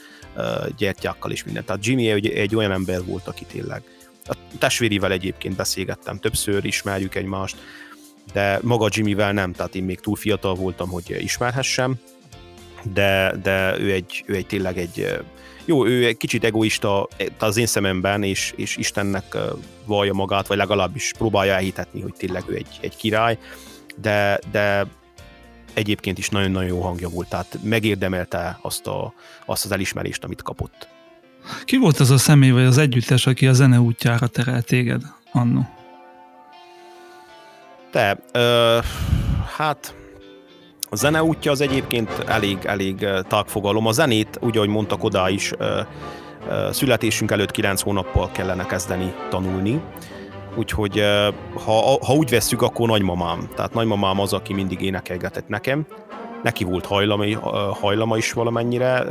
gyertyákkal 0.78 1.32
és 1.32 1.44
minden. 1.44 1.66
Tehát 1.66 1.86
Jimmy 1.86 2.10
egy, 2.10 2.28
egy 2.28 2.56
olyan 2.56 2.72
ember 2.72 3.06
volt, 3.06 3.28
aki 3.28 3.46
tényleg 3.46 3.84
A 4.28 4.36
testvérivel 4.60 5.12
egyébként 5.12 5.56
beszélgettem, 5.56 6.20
többször 6.20 6.66
ismerjük 6.66 7.16
egymást, 7.16 7.58
de 8.34 8.60
maga 8.62 8.88
Jimmyvel 8.92 9.32
nem, 9.34 9.54
tehát 9.54 9.76
én 9.76 9.84
még 9.84 10.00
túl 10.00 10.16
fiatal 10.16 10.56
voltam, 10.56 10.90
hogy 10.90 11.16
ismerhessem, 11.20 11.96
de, 12.94 13.36
de 13.42 13.80
ő, 13.80 13.92
egy, 13.92 14.24
ő 14.28 14.36
egy 14.36 14.46
tényleg 14.46 14.78
egy 14.78 15.20
jó, 15.66 15.86
ő 15.86 16.06
egy 16.06 16.18
kicsit 16.18 16.44
egoista 16.44 17.08
az 17.40 17.58
én 17.58 17.66
szememben, 17.66 18.24
és, 18.24 18.54
és 18.56 18.78
Istennek 18.78 19.38
vallja 19.86 20.14
magát, 20.14 20.48
vagy 20.48 20.58
legalábbis 20.58 21.12
próbálja 21.18 21.54
elhitetni, 21.54 22.02
hogy 22.02 22.14
tényleg 22.14 22.44
ő 22.48 22.56
egy, 22.56 22.80
egy 22.82 22.96
király, 22.96 23.38
de, 24.02 24.40
de 24.52 24.86
egyébként 25.74 26.18
is 26.18 26.30
nagyon-nagyon 26.30 26.70
jó 26.70 26.82
hangja 26.82 27.10
volt, 27.10 27.30
tehát 27.30 27.58
megérdemelte 27.64 28.60
azt, 28.62 28.88
a, 28.88 29.14
azt 29.46 29.66
az 29.66 29.72
elismerést, 29.72 30.24
amit 30.24 30.42
kapott. 30.42 30.88
Ki 31.64 31.78
volt 31.78 32.00
az 32.00 32.12
a 32.12 32.18
személy, 32.18 32.52
vagy 32.52 32.64
az 32.64 32.78
együttes, 32.78 33.28
aki 33.28 33.48
a 33.48 33.54
zene 33.54 33.80
útjára 33.80 34.28
terelt 34.28 34.66
téged 34.66 35.02
annó? 35.32 35.70
Te, 37.92 38.20
ö, 38.32 38.80
hát 39.58 39.96
a 40.96 40.98
zene 40.98 41.24
útja 41.24 41.52
az 41.52 41.62
egyébként 41.62 42.10
elég, 42.28 42.58
elég 42.64 43.08
tagfogalom. 43.28 43.88
A 43.88 43.92
zenét, 43.92 44.40
úgy, 44.42 44.58
ahogy 44.58 44.70
mondtak 44.70 45.04
oda 45.04 45.30
is, 45.30 45.52
születésünk 46.72 47.32
előtt 47.32 47.52
9 47.52 47.82
hónappal 47.82 48.30
kellene 48.32 48.66
kezdeni 48.66 49.14
tanulni. 49.30 49.82
Úgyhogy 50.58 51.04
ha, 51.66 51.98
ha 52.06 52.14
úgy 52.14 52.30
vesszük, 52.30 52.62
akkor 52.62 52.88
nagymamám. 52.88 53.50
Tehát 53.56 53.74
nagymamám 53.74 54.20
az, 54.20 54.34
aki 54.34 54.54
mindig 54.54 54.82
énekelgetett 54.82 55.48
nekem. 55.48 55.86
Neki 56.44 56.64
volt 56.64 56.86
hajlama, 56.86 57.40
hajlama 57.74 58.18
is 58.18 58.34
valamennyire, 58.34 59.04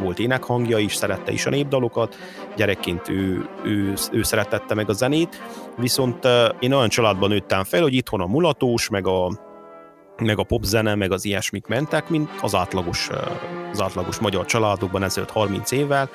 volt 0.00 0.18
énekhangja 0.18 0.78
is, 0.78 0.94
szerette 0.94 1.32
is 1.32 1.46
a 1.46 1.50
népdalokat, 1.50 2.16
gyerekként 2.56 3.08
ő, 3.08 3.48
ő, 3.64 3.94
ő 4.12 4.22
szeretette 4.22 4.74
meg 4.74 4.88
a 4.88 4.92
zenét, 4.92 5.42
viszont 5.76 6.28
én 6.58 6.72
olyan 6.72 6.88
családban 6.88 7.28
nőttem 7.28 7.64
fel, 7.64 7.82
hogy 7.82 7.94
itthon 7.94 8.20
a 8.20 8.26
mulatós, 8.26 8.88
meg 8.88 9.06
a, 9.06 9.47
meg 10.20 10.38
a 10.38 10.42
popzene, 10.42 10.94
meg 10.94 11.12
az 11.12 11.24
ilyesmik 11.24 11.66
mentek, 11.66 12.08
mint 12.08 12.30
az 12.40 12.54
átlagos, 12.54 13.08
az 13.72 13.80
átlagos 13.80 14.18
magyar 14.18 14.44
családokban 14.44 15.02
ezelőtt 15.02 15.30
30 15.30 15.70
évvel, 15.70 16.10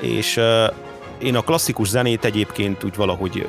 és 0.00 0.40
én 1.18 1.36
a 1.36 1.40
klasszikus 1.40 1.88
zenét 1.88 2.24
egyébként 2.24 2.84
úgy 2.84 2.96
valahogy 2.96 3.46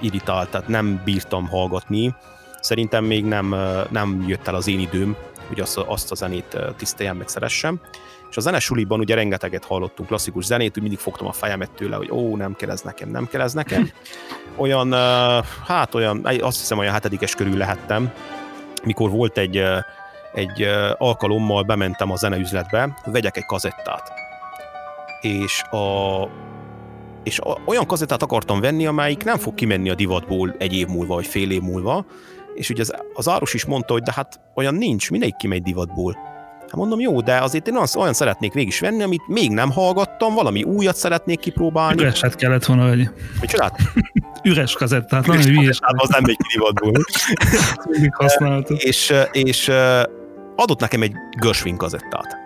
irritált, 0.00 0.50
tehát 0.50 0.68
nem 0.68 1.00
bírtam 1.04 1.48
hallgatni. 1.48 2.14
Szerintem 2.60 3.04
még 3.04 3.24
nem, 3.24 3.54
nem 3.90 4.24
jött 4.26 4.48
el 4.48 4.54
az 4.54 4.68
én 4.68 4.80
időm, 4.80 5.16
hogy 5.48 5.60
azt, 5.60 5.76
azt 5.76 6.10
a 6.10 6.14
zenét 6.14 6.58
tiszteljem, 6.76 7.16
meg 7.16 7.28
szeressem. 7.28 7.80
És 8.30 8.36
a 8.36 8.40
zenesuliban 8.40 9.00
ugye 9.00 9.14
rengeteget 9.14 9.64
hallottunk 9.64 10.08
klasszikus 10.08 10.44
zenét, 10.44 10.76
úgy 10.76 10.82
mindig 10.82 10.98
fogtam 10.98 11.26
a 11.26 11.32
fejemet 11.32 11.70
tőle, 11.70 11.96
hogy 11.96 12.10
ó, 12.10 12.36
nem 12.36 12.54
kell 12.56 12.70
ez 12.70 12.80
nekem, 12.80 13.10
nem 13.10 13.26
kell 13.26 13.40
ez 13.40 13.52
nekem. 13.52 13.90
Olyan, 14.56 14.92
hát 15.66 15.94
olyan, 15.94 16.26
azt 16.40 16.58
hiszem 16.58 16.78
olyan 16.78 16.92
hetedikes 16.92 17.34
körül 17.34 17.56
lehettem, 17.56 18.12
mikor 18.84 19.10
volt 19.10 19.38
egy, 19.38 19.62
egy 20.32 20.68
alkalommal 20.98 21.62
bementem 21.62 22.10
a 22.10 22.16
zeneüzletbe, 22.16 22.98
vegyek 23.04 23.36
egy 23.36 23.46
kazettát. 23.46 24.12
És 25.20 25.62
a, 25.62 26.28
és 27.22 27.40
olyan 27.64 27.86
kazettát 27.86 28.22
akartam 28.22 28.60
venni, 28.60 28.86
amelyik 28.86 29.24
nem 29.24 29.38
fog 29.38 29.54
kimenni 29.54 29.90
a 29.90 29.94
divatból 29.94 30.54
egy 30.58 30.72
év 30.72 30.86
múlva, 30.86 31.14
vagy 31.14 31.26
fél 31.26 31.50
év 31.50 31.62
múlva, 31.62 32.04
és 32.54 32.70
ugye 32.70 32.80
az, 32.80 32.94
az 33.14 33.28
árus 33.28 33.54
is 33.54 33.64
mondta, 33.64 33.92
hogy 33.92 34.02
de 34.02 34.12
hát 34.14 34.40
olyan 34.54 34.74
nincs, 34.74 35.10
mindegyik 35.10 35.36
kimegy 35.36 35.62
divatból. 35.62 36.16
Hát 36.68 36.76
mondom, 36.76 37.00
jó, 37.00 37.20
de 37.20 37.36
azért 37.36 37.68
én 37.68 37.74
olyan, 37.74 37.86
olyan 37.96 38.12
szeretnék 38.12 38.52
mégis 38.52 38.80
venni, 38.80 39.02
amit 39.02 39.26
még 39.26 39.50
nem 39.50 39.70
hallgattam, 39.70 40.34
valami 40.34 40.62
újat 40.62 40.96
szeretnék 40.96 41.38
kipróbálni. 41.38 42.02
Üreset 42.02 42.34
kellett 42.34 42.64
volna, 42.64 42.88
hogy... 42.88 43.10
Mit 43.40 43.50
csinált? 43.50 43.74
Üres 44.42 44.72
kazettát, 44.72 45.26
Üres 45.26 45.50
kazettát, 45.50 45.94
az 45.96 46.08
nem 46.08 46.22
megy 46.22 46.36
ki 46.36 46.46
divatból. 46.52 46.92
És, 48.76 49.14
és 49.32 49.70
adott 50.56 50.80
nekem 50.80 51.02
egy 51.02 51.12
Gershwin 51.40 51.76
kazettát. 51.76 52.36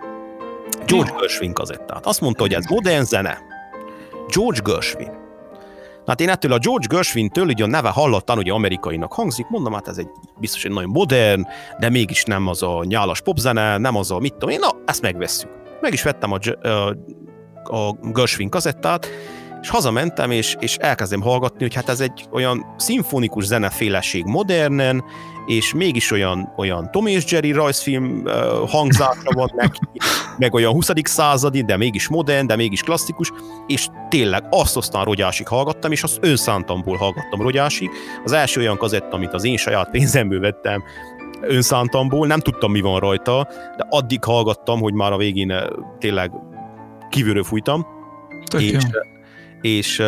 George 0.85 1.13
Gershwin 1.19 1.53
kazettát. 1.53 2.05
Azt 2.05 2.21
mondta, 2.21 2.41
hogy 2.41 2.53
ez 2.53 2.65
modern 2.65 3.03
zene, 3.03 3.37
George 4.27 4.59
Gershwin. 4.63 5.21
Hát 6.05 6.21
én 6.21 6.29
ettől 6.29 6.51
a 6.51 6.57
George 6.57 6.87
Gershwin-től, 6.89 7.47
ugye 7.47 7.63
a 7.63 7.67
neve 7.67 7.89
hallattan, 7.89 8.37
ugye 8.37 8.51
amerikainak 8.51 9.13
hangzik, 9.13 9.47
mondom, 9.49 9.73
hát 9.73 9.87
ez 9.87 9.97
egy 9.97 10.07
biztos 10.39 10.65
egy 10.65 10.71
nagyon 10.71 10.89
modern, 10.89 11.47
de 11.79 11.89
mégis 11.89 12.23
nem 12.23 12.47
az 12.47 12.63
a 12.63 12.83
nyálas 12.83 13.21
popzene, 13.21 13.77
nem 13.77 13.95
az 13.95 14.11
a 14.11 14.19
mit 14.19 14.31
tudom 14.33 14.49
én, 14.49 14.59
na, 14.59 14.69
ezt 14.85 15.01
megvesszük. 15.01 15.49
Meg 15.81 15.93
is 15.93 16.03
vettem 16.03 16.31
a, 16.31 16.67
a, 16.67 16.89
a 17.77 17.95
Gershwin 18.01 18.49
kazettát, 18.49 19.07
és 19.61 19.69
hazamentem, 19.69 20.31
és, 20.31 20.55
és 20.59 20.77
elkezdem 20.77 21.21
hallgatni, 21.21 21.61
hogy 21.61 21.73
hát 21.73 21.89
ez 21.89 21.99
egy 21.99 22.25
olyan 22.31 22.65
szimfonikus 22.77 23.45
zeneféleség 23.45 24.25
modernen, 24.25 25.03
és 25.45 25.73
mégis 25.73 26.11
olyan, 26.11 26.53
olyan 26.57 26.91
Tom 26.91 27.07
és 27.07 27.31
Jerry 27.31 27.51
rajzfilm 27.51 28.21
uh, 28.25 28.33
hangzása 28.69 29.31
van 29.33 29.51
neki, 29.55 29.79
meg 30.37 30.53
olyan 30.53 30.71
20. 30.71 30.89
századi, 31.03 31.61
de 31.61 31.77
mégis 31.77 32.07
modern, 32.07 32.47
de 32.47 32.55
mégis 32.55 32.81
klasszikus, 32.81 33.31
és 33.67 33.87
tényleg 34.09 34.43
azt 34.49 34.77
aztán 34.77 35.03
rogyásig 35.03 35.47
hallgattam, 35.47 35.91
és 35.91 36.03
azt 36.03 36.17
önszántamból 36.21 36.97
hallgattam 36.97 37.41
rogyásig. 37.41 37.89
Az 38.23 38.31
első 38.31 38.59
olyan 38.59 38.77
kazett, 38.77 39.13
amit 39.13 39.33
az 39.33 39.43
én 39.43 39.57
saját 39.57 39.89
pénzemből 39.91 40.39
vettem, 40.39 40.83
önszántamból, 41.41 42.27
nem 42.27 42.39
tudtam, 42.39 42.71
mi 42.71 42.81
van 42.81 42.99
rajta, 42.99 43.47
de 43.77 43.85
addig 43.89 44.23
hallgattam, 44.23 44.79
hogy 44.79 44.93
már 44.93 45.11
a 45.11 45.17
végén 45.17 45.53
tényleg 45.99 46.31
kívülről 47.09 47.43
fújtam. 47.43 47.85
Tök 48.49 48.61
és, 48.61 48.83
és 49.61 49.99
uh, 49.99 50.05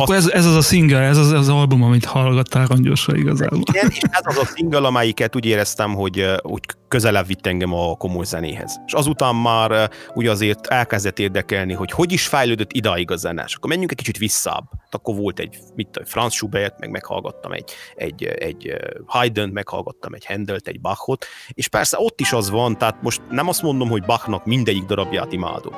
akkor 0.00 0.14
ez, 0.14 0.28
ez 0.28 0.46
az 0.46 0.54
a 0.54 0.60
single, 0.60 0.98
ez 0.98 1.16
az, 1.16 1.30
az 1.30 1.48
album, 1.48 1.82
amit 1.82 2.04
hallgattál 2.04 2.66
rangyosra 2.66 3.16
igazából. 3.16 3.62
Igen, 3.72 3.90
és 3.90 3.98
ez 4.10 4.20
az 4.24 4.36
a 4.36 4.44
single, 4.56 4.86
amelyiket 4.86 5.36
úgy 5.36 5.44
éreztem, 5.44 5.94
hogy, 5.94 6.26
hogy 6.42 6.60
közelebb 6.88 7.26
vitt 7.26 7.46
engem 7.46 7.72
a 7.72 7.96
komoly 7.96 8.24
zenéhez. 8.24 8.80
És 8.86 8.92
azután 8.92 9.34
már 9.34 9.90
úgy 10.14 10.26
azért 10.26 10.66
elkezdett 10.66 11.18
érdekelni, 11.18 11.72
hogy 11.72 11.90
hogy 11.90 12.12
is 12.12 12.26
fejlődött 12.26 12.72
idáig 12.72 13.10
a 13.10 13.16
zene. 13.16 13.42
És 13.46 13.54
akkor 13.54 13.70
menjünk 13.70 13.90
egy 13.90 13.96
kicsit 13.96 14.18
visszább. 14.18 14.64
Akkor 14.90 15.16
volt 15.16 15.38
egy, 15.38 15.58
mit 15.74 15.88
tudom, 15.88 16.08
Franz 16.08 16.32
Schubert, 16.32 16.78
meg 16.78 16.90
meghallgattam 16.90 17.52
egy, 17.52 17.72
egy, 17.94 18.24
egy 18.24 18.72
Haydn, 19.06 19.50
meghallgattam 19.52 20.14
egy 20.14 20.26
Handelt, 20.26 20.66
egy 20.66 20.80
Bachot, 20.80 21.26
és 21.48 21.68
persze 21.68 21.96
ott 22.00 22.20
is 22.20 22.32
az 22.32 22.50
van, 22.50 22.78
tehát 22.78 23.02
most 23.02 23.22
nem 23.30 23.48
azt 23.48 23.62
mondom, 23.62 23.88
hogy 23.88 24.02
Bachnak 24.02 24.44
mindegyik 24.44 24.84
darabját 24.84 25.32
imádom 25.32 25.74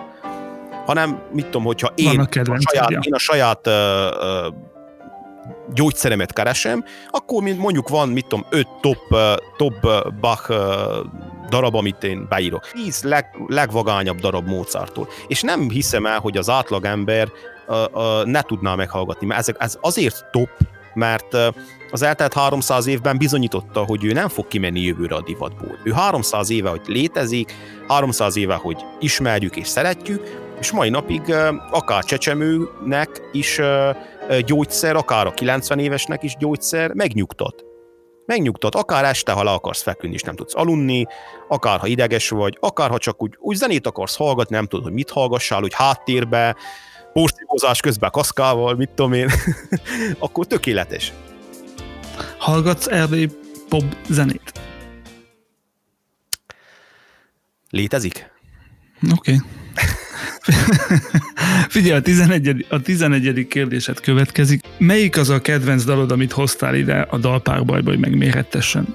hanem 0.87 1.23
mit 1.33 1.45
tudom, 1.45 1.65
hogyha 1.65 1.93
én, 1.95 2.21
a, 2.21 2.29
saját, 2.71 2.91
én 2.91 3.15
a 3.15 3.19
saját 3.19 3.67
uh, 3.67 3.75
uh, 3.75 4.55
gyógyszeremet 5.75 6.33
keresem, 6.33 6.85
akkor 7.11 7.43
mondjuk 7.43 7.89
van, 7.89 8.09
mit 8.09 8.27
tudom, 8.27 8.47
öt 8.51 8.69
top, 8.81 9.17
top 9.57 9.75
Bach 10.21 10.53
darab, 11.49 11.75
amit 11.75 12.05
én 12.05 12.27
beírok. 12.29 12.71
Tíz 12.71 13.03
leg, 13.03 13.27
legvagányabb 13.47 14.19
darab 14.19 14.49
Mozarttól. 14.49 15.09
És 15.27 15.41
nem 15.41 15.71
hiszem 15.71 16.07
el, 16.07 16.19
hogy 16.19 16.37
az 16.37 16.49
átlagember 16.49 17.29
uh, 17.69 17.77
uh, 17.93 18.25
ne 18.25 18.43
tudná 18.43 18.75
meghallgatni, 18.75 19.27
mert 19.27 19.41
ezek, 19.41 19.57
ez 19.59 19.79
azért 19.81 20.25
top, 20.31 20.51
mert 20.95 21.35
uh, 21.35 21.47
az 21.91 22.03
eltelt 22.03 22.33
300 22.33 22.87
évben 22.87 23.19
bizonyította, 23.19 23.85
hogy 23.85 24.05
ő 24.05 24.13
nem 24.13 24.29
fog 24.29 24.49
kimenni 24.49 24.81
jövőre 24.81 25.15
a 25.15 25.23
divatból. 25.23 25.79
Ő 25.85 25.91
300 25.91 26.51
éve, 26.51 26.69
hogy 26.69 26.81
létezik, 26.87 27.55
300 27.89 28.37
éve, 28.37 28.55
hogy 28.55 28.85
ismerjük 29.01 29.57
és 29.57 29.67
szeretjük, 29.67 30.50
és 30.61 30.71
mai 30.71 30.89
napig 30.89 31.35
akár 31.71 32.05
csecsemőnek 32.05 33.29
is 33.33 33.61
gyógyszer, 34.45 34.97
akár 34.97 35.27
a 35.27 35.31
90 35.31 35.79
évesnek 35.79 36.23
is 36.23 36.37
gyógyszer 36.39 36.93
megnyugtat. 36.93 37.65
Megnyugtat, 38.27 38.75
akár 38.75 39.05
este, 39.05 39.33
ha 39.33 39.43
le 39.43 39.51
akarsz 39.51 39.83
feküdni, 39.83 40.15
és 40.15 40.23
nem 40.23 40.35
tudsz 40.35 40.55
aludni, 40.55 41.07
akár 41.49 41.79
ha 41.79 41.87
ideges 41.87 42.29
vagy, 42.29 42.57
akár 42.61 42.91
ha 42.91 42.99
csak 42.99 43.23
úgy, 43.23 43.37
úgy 43.39 43.57
zenét 43.57 43.87
akarsz 43.87 44.17
hallgatni, 44.17 44.57
nem 44.57 44.67
tudod, 44.67 44.85
hogy 44.85 44.95
mit 44.95 45.11
hallgassál, 45.11 45.61
hogy 45.61 45.75
háttérbe, 45.75 46.57
porszívózás 47.13 47.81
közben 47.81 48.11
kaszkával, 48.11 48.75
mit 48.75 48.91
tudom 48.91 49.13
én, 49.13 49.31
akkor 50.19 50.47
tökéletes. 50.47 51.13
Hallgatsz 52.39 52.87
erdélyi 52.87 53.31
pop 53.69 53.85
zenét? 54.09 54.53
Létezik? 57.71 58.31
Oké. 59.13 59.35
Okay. 59.35 59.39
Figyelj, 61.69 61.99
a 61.99 62.03
11. 62.03 62.67
a 62.69 62.81
11. 62.81 63.47
kérdéset 63.49 64.01
következik. 64.01 64.65
Melyik 64.79 65.17
az 65.17 65.29
a 65.29 65.41
kedvenc 65.41 65.85
dalod, 65.85 66.11
amit 66.11 66.33
hoztál 66.33 66.75
ide 66.75 67.07
a 67.11 67.19
dalpárbajba, 67.19 67.91
hogy 67.91 67.99
megmérhettessen? 67.99 68.95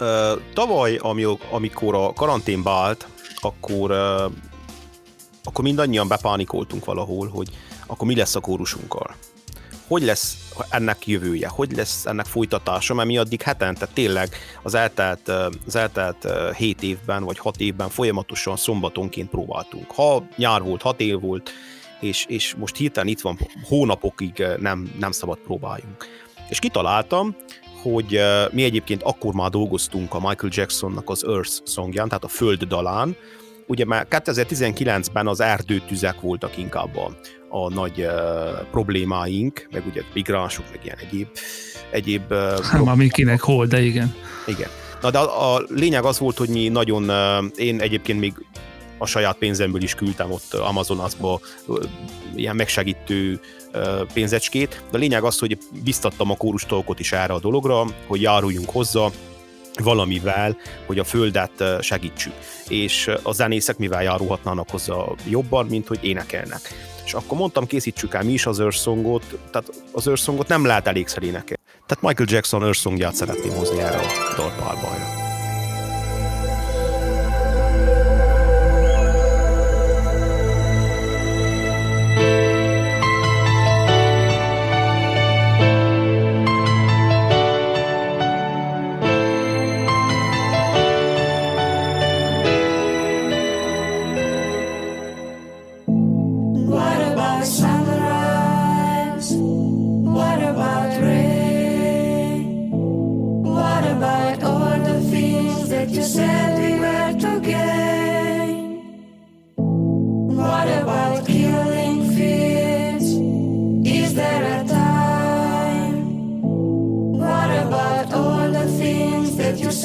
Uh, 0.00 0.06
tavaly, 0.54 1.00
amikor 1.50 1.94
a 1.94 2.12
karanténba 2.12 2.70
állt, 2.70 3.08
akkor, 3.40 3.90
uh, 3.90 4.32
akkor 5.44 5.64
mindannyian 5.64 6.08
bepánikoltunk 6.08 6.84
valahol, 6.84 7.28
hogy 7.28 7.48
akkor 7.86 8.06
mi 8.06 8.14
lesz 8.14 8.34
a 8.34 8.40
kórusunkkal 8.40 9.16
hogy 9.86 10.02
lesz 10.02 10.36
ennek 10.70 11.06
jövője, 11.06 11.48
hogy 11.48 11.76
lesz 11.76 12.06
ennek 12.06 12.26
folytatása, 12.26 12.94
mert 12.94 13.08
mi 13.08 13.18
addig 13.18 13.42
hetente 13.42 13.86
tényleg 13.86 14.28
az 14.62 14.74
eltelt, 14.74 15.28
az 15.66 15.76
eltelt 15.76 16.26
7 16.56 16.82
évben 16.82 17.24
vagy 17.24 17.38
6 17.38 17.60
évben 17.60 17.88
folyamatosan 17.88 18.56
szombatonként 18.56 19.30
próbáltunk. 19.30 19.90
Ha 19.90 20.26
nyár 20.36 20.62
volt, 20.62 20.82
6 20.82 21.00
év 21.00 21.20
volt, 21.20 21.50
és, 22.00 22.24
és 22.28 22.54
most 22.54 22.76
hirtelen 22.76 23.08
itt 23.08 23.20
van, 23.20 23.38
hónapokig 23.62 24.46
nem, 24.58 24.92
nem 24.98 25.10
szabad 25.10 25.38
próbáljunk. 25.38 26.06
És 26.48 26.58
kitaláltam, 26.58 27.36
hogy 27.82 28.20
mi 28.52 28.64
egyébként 28.64 29.02
akkor 29.02 29.34
már 29.34 29.50
dolgoztunk 29.50 30.14
a 30.14 30.20
Michael 30.28 30.52
Jacksonnak 30.54 31.10
az 31.10 31.26
Earth 31.26 31.52
songján, 31.64 32.08
tehát 32.08 32.24
a 32.24 32.28
Föld 32.28 32.64
dalán, 32.64 33.16
ugye 33.66 33.84
már 33.84 34.06
2019-ben 34.10 35.26
az 35.26 35.40
erdőtüzek 35.40 36.20
voltak 36.20 36.56
inkább 36.56 36.96
a, 36.96 37.16
a 37.48 37.68
nagy 37.68 38.00
uh, 38.00 38.10
problémáink, 38.70 39.68
meg 39.70 39.86
ugye 39.86 40.02
migránsok, 40.12 40.64
meg 40.70 40.80
ilyen 40.84 40.96
egyéb, 40.98 41.26
egyéb 41.90 42.30
uh, 42.30 42.60
hát, 42.62 42.80
ami 42.86 43.08
kinek 43.08 43.40
hol, 43.40 43.66
de 43.66 43.82
igen. 43.82 44.14
Igen. 44.46 44.68
Na 45.02 45.10
de 45.10 45.18
a, 45.18 45.54
a 45.54 45.62
lényeg 45.68 46.04
az 46.04 46.18
volt, 46.18 46.36
hogy 46.36 46.48
mi 46.48 46.68
nagyon, 46.68 47.10
uh, 47.10 47.44
én 47.56 47.80
egyébként 47.80 48.20
még 48.20 48.34
a 48.98 49.06
saját 49.06 49.36
pénzemből 49.36 49.82
is 49.82 49.94
küldtem 49.94 50.30
ott 50.30 50.54
Amazonasba 50.54 51.40
ilyen 52.34 52.56
megsegítő 52.56 53.40
pénzecskét, 54.12 54.82
de 54.90 54.96
a 54.96 55.00
lényeg 55.00 55.24
az, 55.24 55.38
hogy 55.38 55.58
biztattam 55.84 56.30
a 56.30 56.36
kórustolkot 56.36 57.00
is 57.00 57.12
erre 57.12 57.32
a 57.32 57.38
dologra, 57.38 57.84
hogy 58.06 58.20
járuljunk 58.20 58.70
hozzá, 58.70 59.06
valamivel, 59.82 60.56
hogy 60.86 60.98
a 60.98 61.04
földet 61.04 61.64
segítsük. 61.80 62.32
És 62.68 63.10
a 63.22 63.32
zenészek 63.32 63.78
mivel 63.78 64.02
járulhatnának 64.02 64.70
hozzá 64.70 64.94
jobban, 65.28 65.66
mint 65.66 65.86
hogy 65.86 65.98
énekelnek. 66.02 66.60
És 67.06 67.14
akkor 67.14 67.38
mondtam, 67.38 67.66
készítsük 67.66 68.14
el 68.14 68.22
mi 68.22 68.32
is 68.32 68.46
az 68.46 68.60
Earth 68.60 68.88
tehát 69.50 69.70
az 69.92 70.08
Earth 70.08 70.48
nem 70.48 70.64
lehet 70.64 70.86
elégszer 70.86 71.22
énekelni. 71.22 71.62
Tehát 71.86 72.02
Michael 72.02 72.28
Jackson 72.30 72.62
Earth 72.62 73.14
szeretném 73.14 73.52
hozni 73.52 73.80
erre 73.80 73.98
a 73.98 74.34
dalpárbajra. 74.36 75.25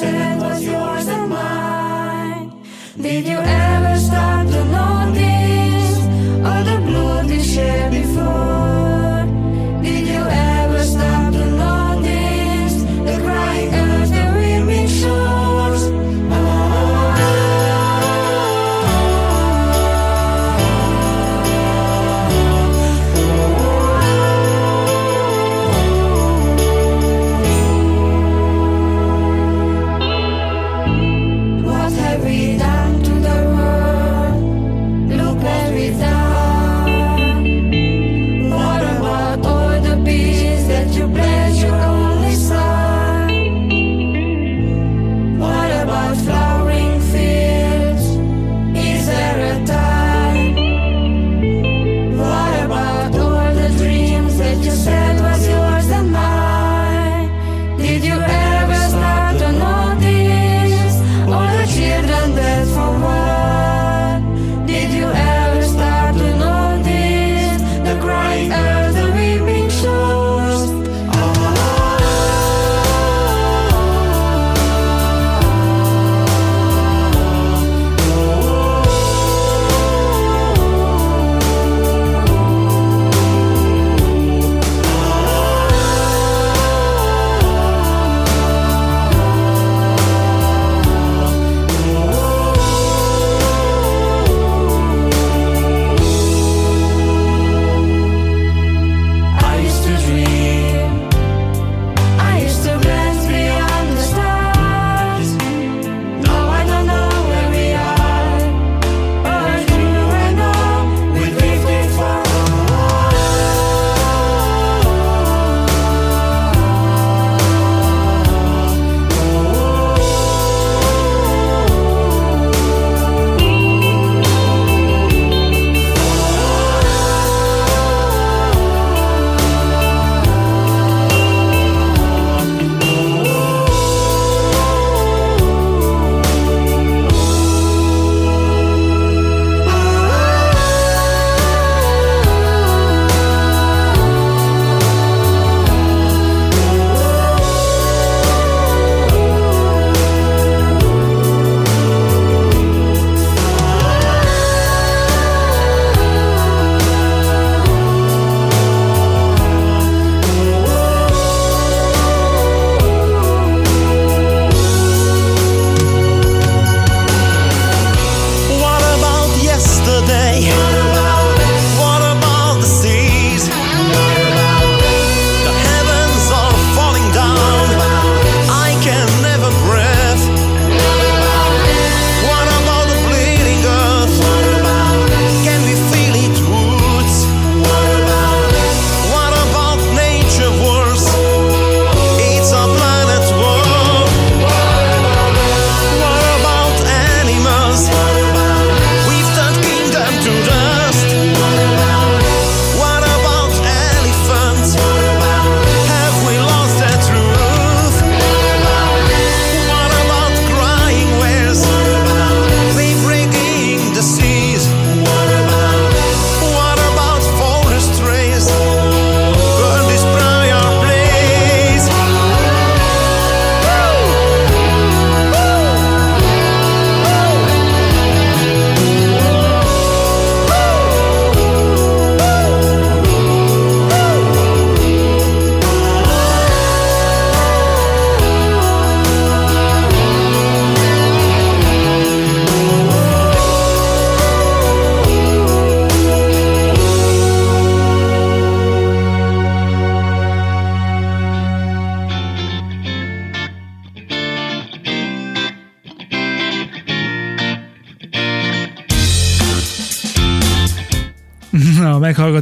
said 0.02 0.40
was 0.40 0.64
yours 0.64 1.06
and 1.06 1.28
mine. 1.30 2.50
Did 3.00 3.24
you 3.24 3.38
ever 3.38 3.96
stop? 3.98 4.31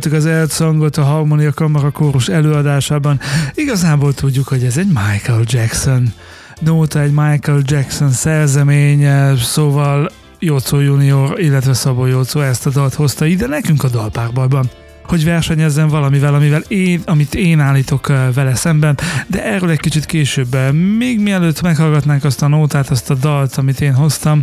Meghallgattuk 0.05 0.45
az 0.45 0.55
Songot 0.55 0.97
a 0.97 1.03
Harmonia 1.03 1.53
Kamara 1.53 1.91
kórus 1.91 2.29
előadásában, 2.29 3.21
igazából 3.55 4.15
tudjuk, 4.15 4.49
hogy 4.49 4.65
ez 4.65 4.77
egy 4.77 4.87
Michael 4.87 5.43
Jackson. 5.45 6.13
Nóta, 6.61 7.01
egy 7.01 7.13
Michael 7.13 7.63
Jackson 7.65 8.11
szerzemény, 8.11 9.37
szóval 9.37 10.11
Jócó 10.39 10.79
Junior, 10.79 11.41
illetve 11.41 11.73
Szabó 11.73 12.07
Jócó 12.07 12.41
ezt 12.41 12.67
a 12.67 12.71
dalt 12.71 12.95
hozta 12.95 13.27
ide 13.27 13.47
nekünk 13.47 13.85
a 13.85 13.89
dalpárbajban 13.89 14.71
hogy 15.11 15.25
versenyezzen 15.25 15.89
valamivel, 15.89 16.35
amivel 16.35 16.63
én, 16.69 17.03
amit 17.05 17.35
én 17.35 17.61
állítok 17.61 18.07
vele 18.35 18.55
szemben, 18.55 18.99
de 19.27 19.45
erről 19.45 19.71
egy 19.71 19.81
kicsit 19.81 20.07
később. 20.07 20.57
Még 20.99 21.21
mielőtt 21.21 21.63
meghallgatnánk 21.63 22.25
azt 22.25 22.43
a 22.43 22.49
nótát, 22.49 22.91
azt 22.91 23.11
a 23.11 23.15
dalt, 23.15 23.57
amit 23.57 23.81
én 23.81 23.95
hoztam, 23.95 24.43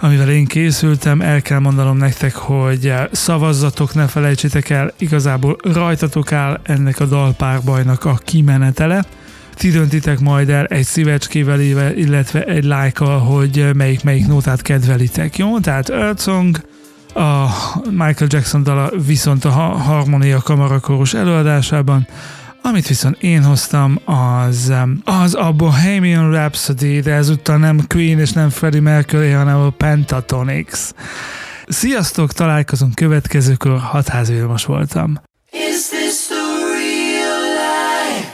amivel 0.00 0.30
én 0.30 0.46
készültem, 0.46 1.20
el 1.20 1.42
kell 1.42 1.58
mondanom 1.58 1.96
nektek, 1.96 2.34
hogy 2.34 2.92
szavazzatok, 3.12 3.94
ne 3.94 4.06
felejtsétek 4.06 4.70
el, 4.70 4.92
igazából 4.98 5.56
rajtatok 5.62 6.32
áll 6.32 6.60
ennek 6.62 7.00
a 7.00 7.04
dalpárbajnak 7.04 8.04
a 8.04 8.20
kimenetele, 8.24 9.04
ti 9.54 9.70
döntitek 9.70 10.20
majd 10.20 10.48
el 10.48 10.66
egy 10.66 10.84
szívecskével, 10.84 11.60
illetve 11.96 12.44
egy 12.44 12.64
lájkkal, 12.64 13.18
hogy 13.18 13.70
melyik-melyik 13.74 14.26
nótát 14.26 14.62
kedvelitek, 14.62 15.38
jó? 15.38 15.58
Tehát 15.58 15.88
Earth 15.88 16.22
Song, 16.22 16.60
a 17.18 17.48
Michael 17.90 18.28
Jackson 18.28 18.62
dala 18.62 18.90
viszont 19.06 19.44
a 19.44 19.50
Harmonia 19.50 20.40
Kamarakórus 20.40 21.14
előadásában, 21.14 22.06
amit 22.62 22.86
viszont 22.86 23.22
én 23.22 23.44
hoztam, 23.44 23.98
az, 24.04 24.72
az 25.04 25.34
a 25.34 25.52
Bohemian 25.52 26.30
Rhapsody, 26.30 27.00
de 27.00 27.12
ezúttal 27.12 27.56
nem 27.56 27.86
Queen 27.86 28.18
és 28.18 28.32
nem 28.32 28.50
Freddie 28.50 28.80
Mercury, 28.80 29.30
hanem 29.30 29.60
a 29.60 29.70
Pentatonix. 29.70 30.94
Sziasztok, 31.66 32.32
találkozunk 32.32 32.94
következőkor, 32.94 33.78
hatházi 33.78 34.34
most 34.34 34.64
voltam. 34.64 35.20
Is 35.50 35.88
this 35.88 36.26
the 36.26 36.44
real 36.74 37.40
life? 37.40 38.28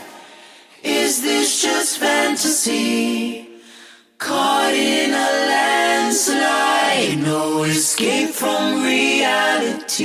Is 0.82 1.20
this 1.20 1.62
just 1.62 1.96
fantasy? 1.96 3.42
Caught 4.18 4.74
in 4.74 5.13
no 7.24 7.64
escape 7.64 8.30
from 8.30 8.82
reality. 8.82 10.04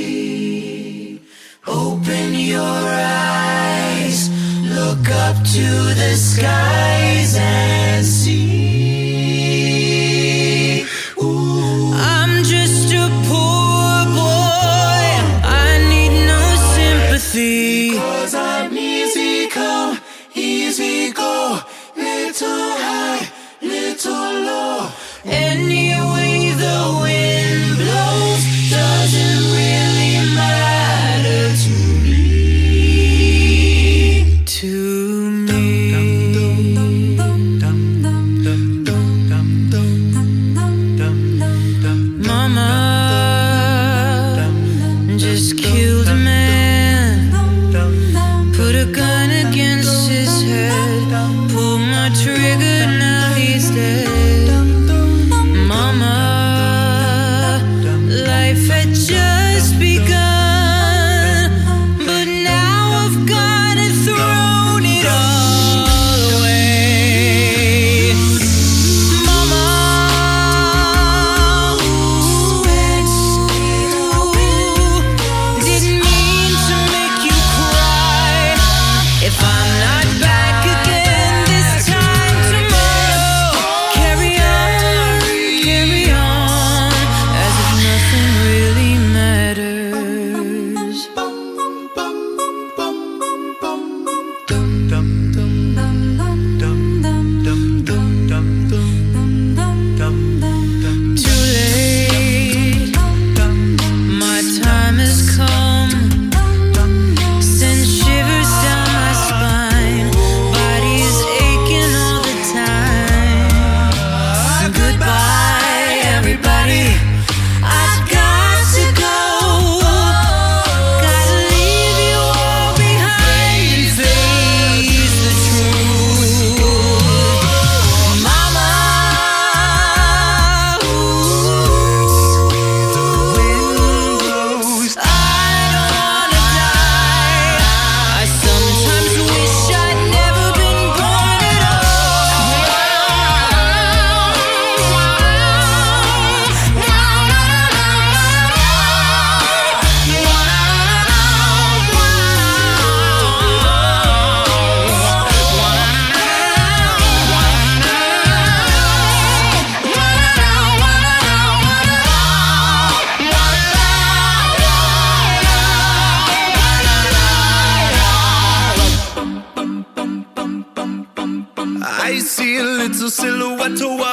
Open 1.66 2.34
your 2.34 2.60
eyes, 2.60 4.30
look 4.64 5.08
up 5.26 5.36
to 5.36 5.94
the 6.00 6.14
skies 6.16 7.36
and 7.38 8.04
see. 8.04 8.69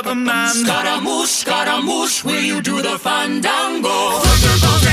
of 0.07 0.11
a 0.11 0.15
man. 0.15 0.49
Scaramouche, 0.49 1.29
Scaramouche, 1.29 2.23
will 2.23 2.41
you 2.41 2.61
do 2.61 2.81
the 2.81 2.97
fandango? 2.99 4.86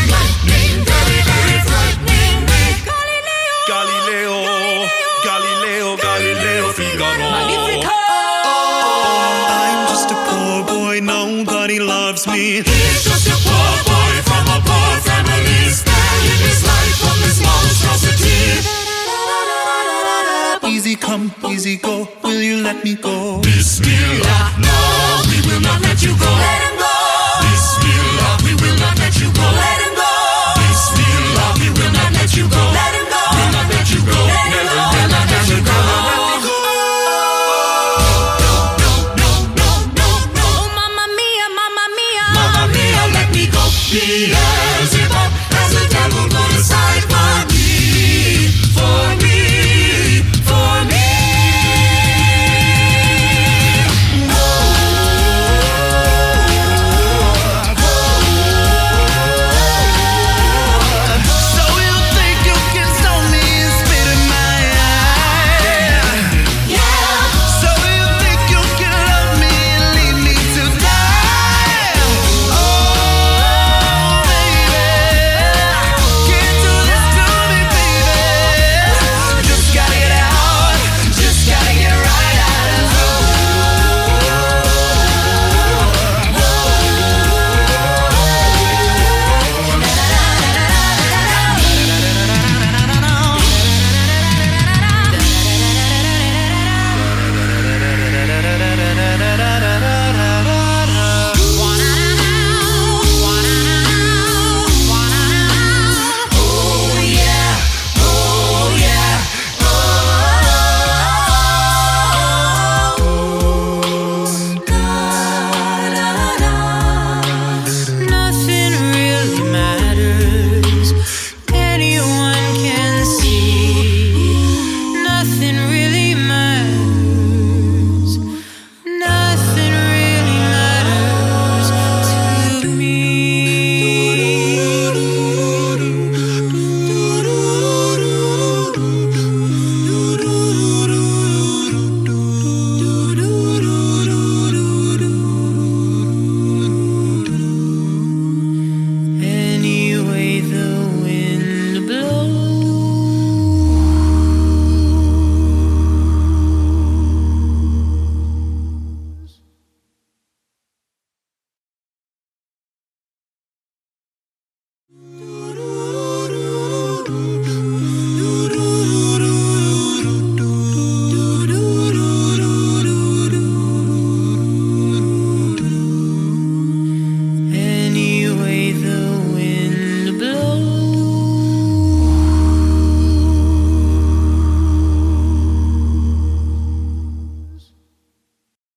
Come, 21.05 21.33
easy 21.51 21.77
go. 21.77 22.09
Will 22.23 22.41
you 22.41 22.63
let 22.63 22.83
me 22.83 22.95
go? 22.95 23.41
Bismillah, 23.43 24.57
no, 24.59 25.23
we 25.29 25.39
will 25.47 25.61
not 25.61 25.81
let 25.83 26.03
you 26.03 26.17
go. 26.19 26.74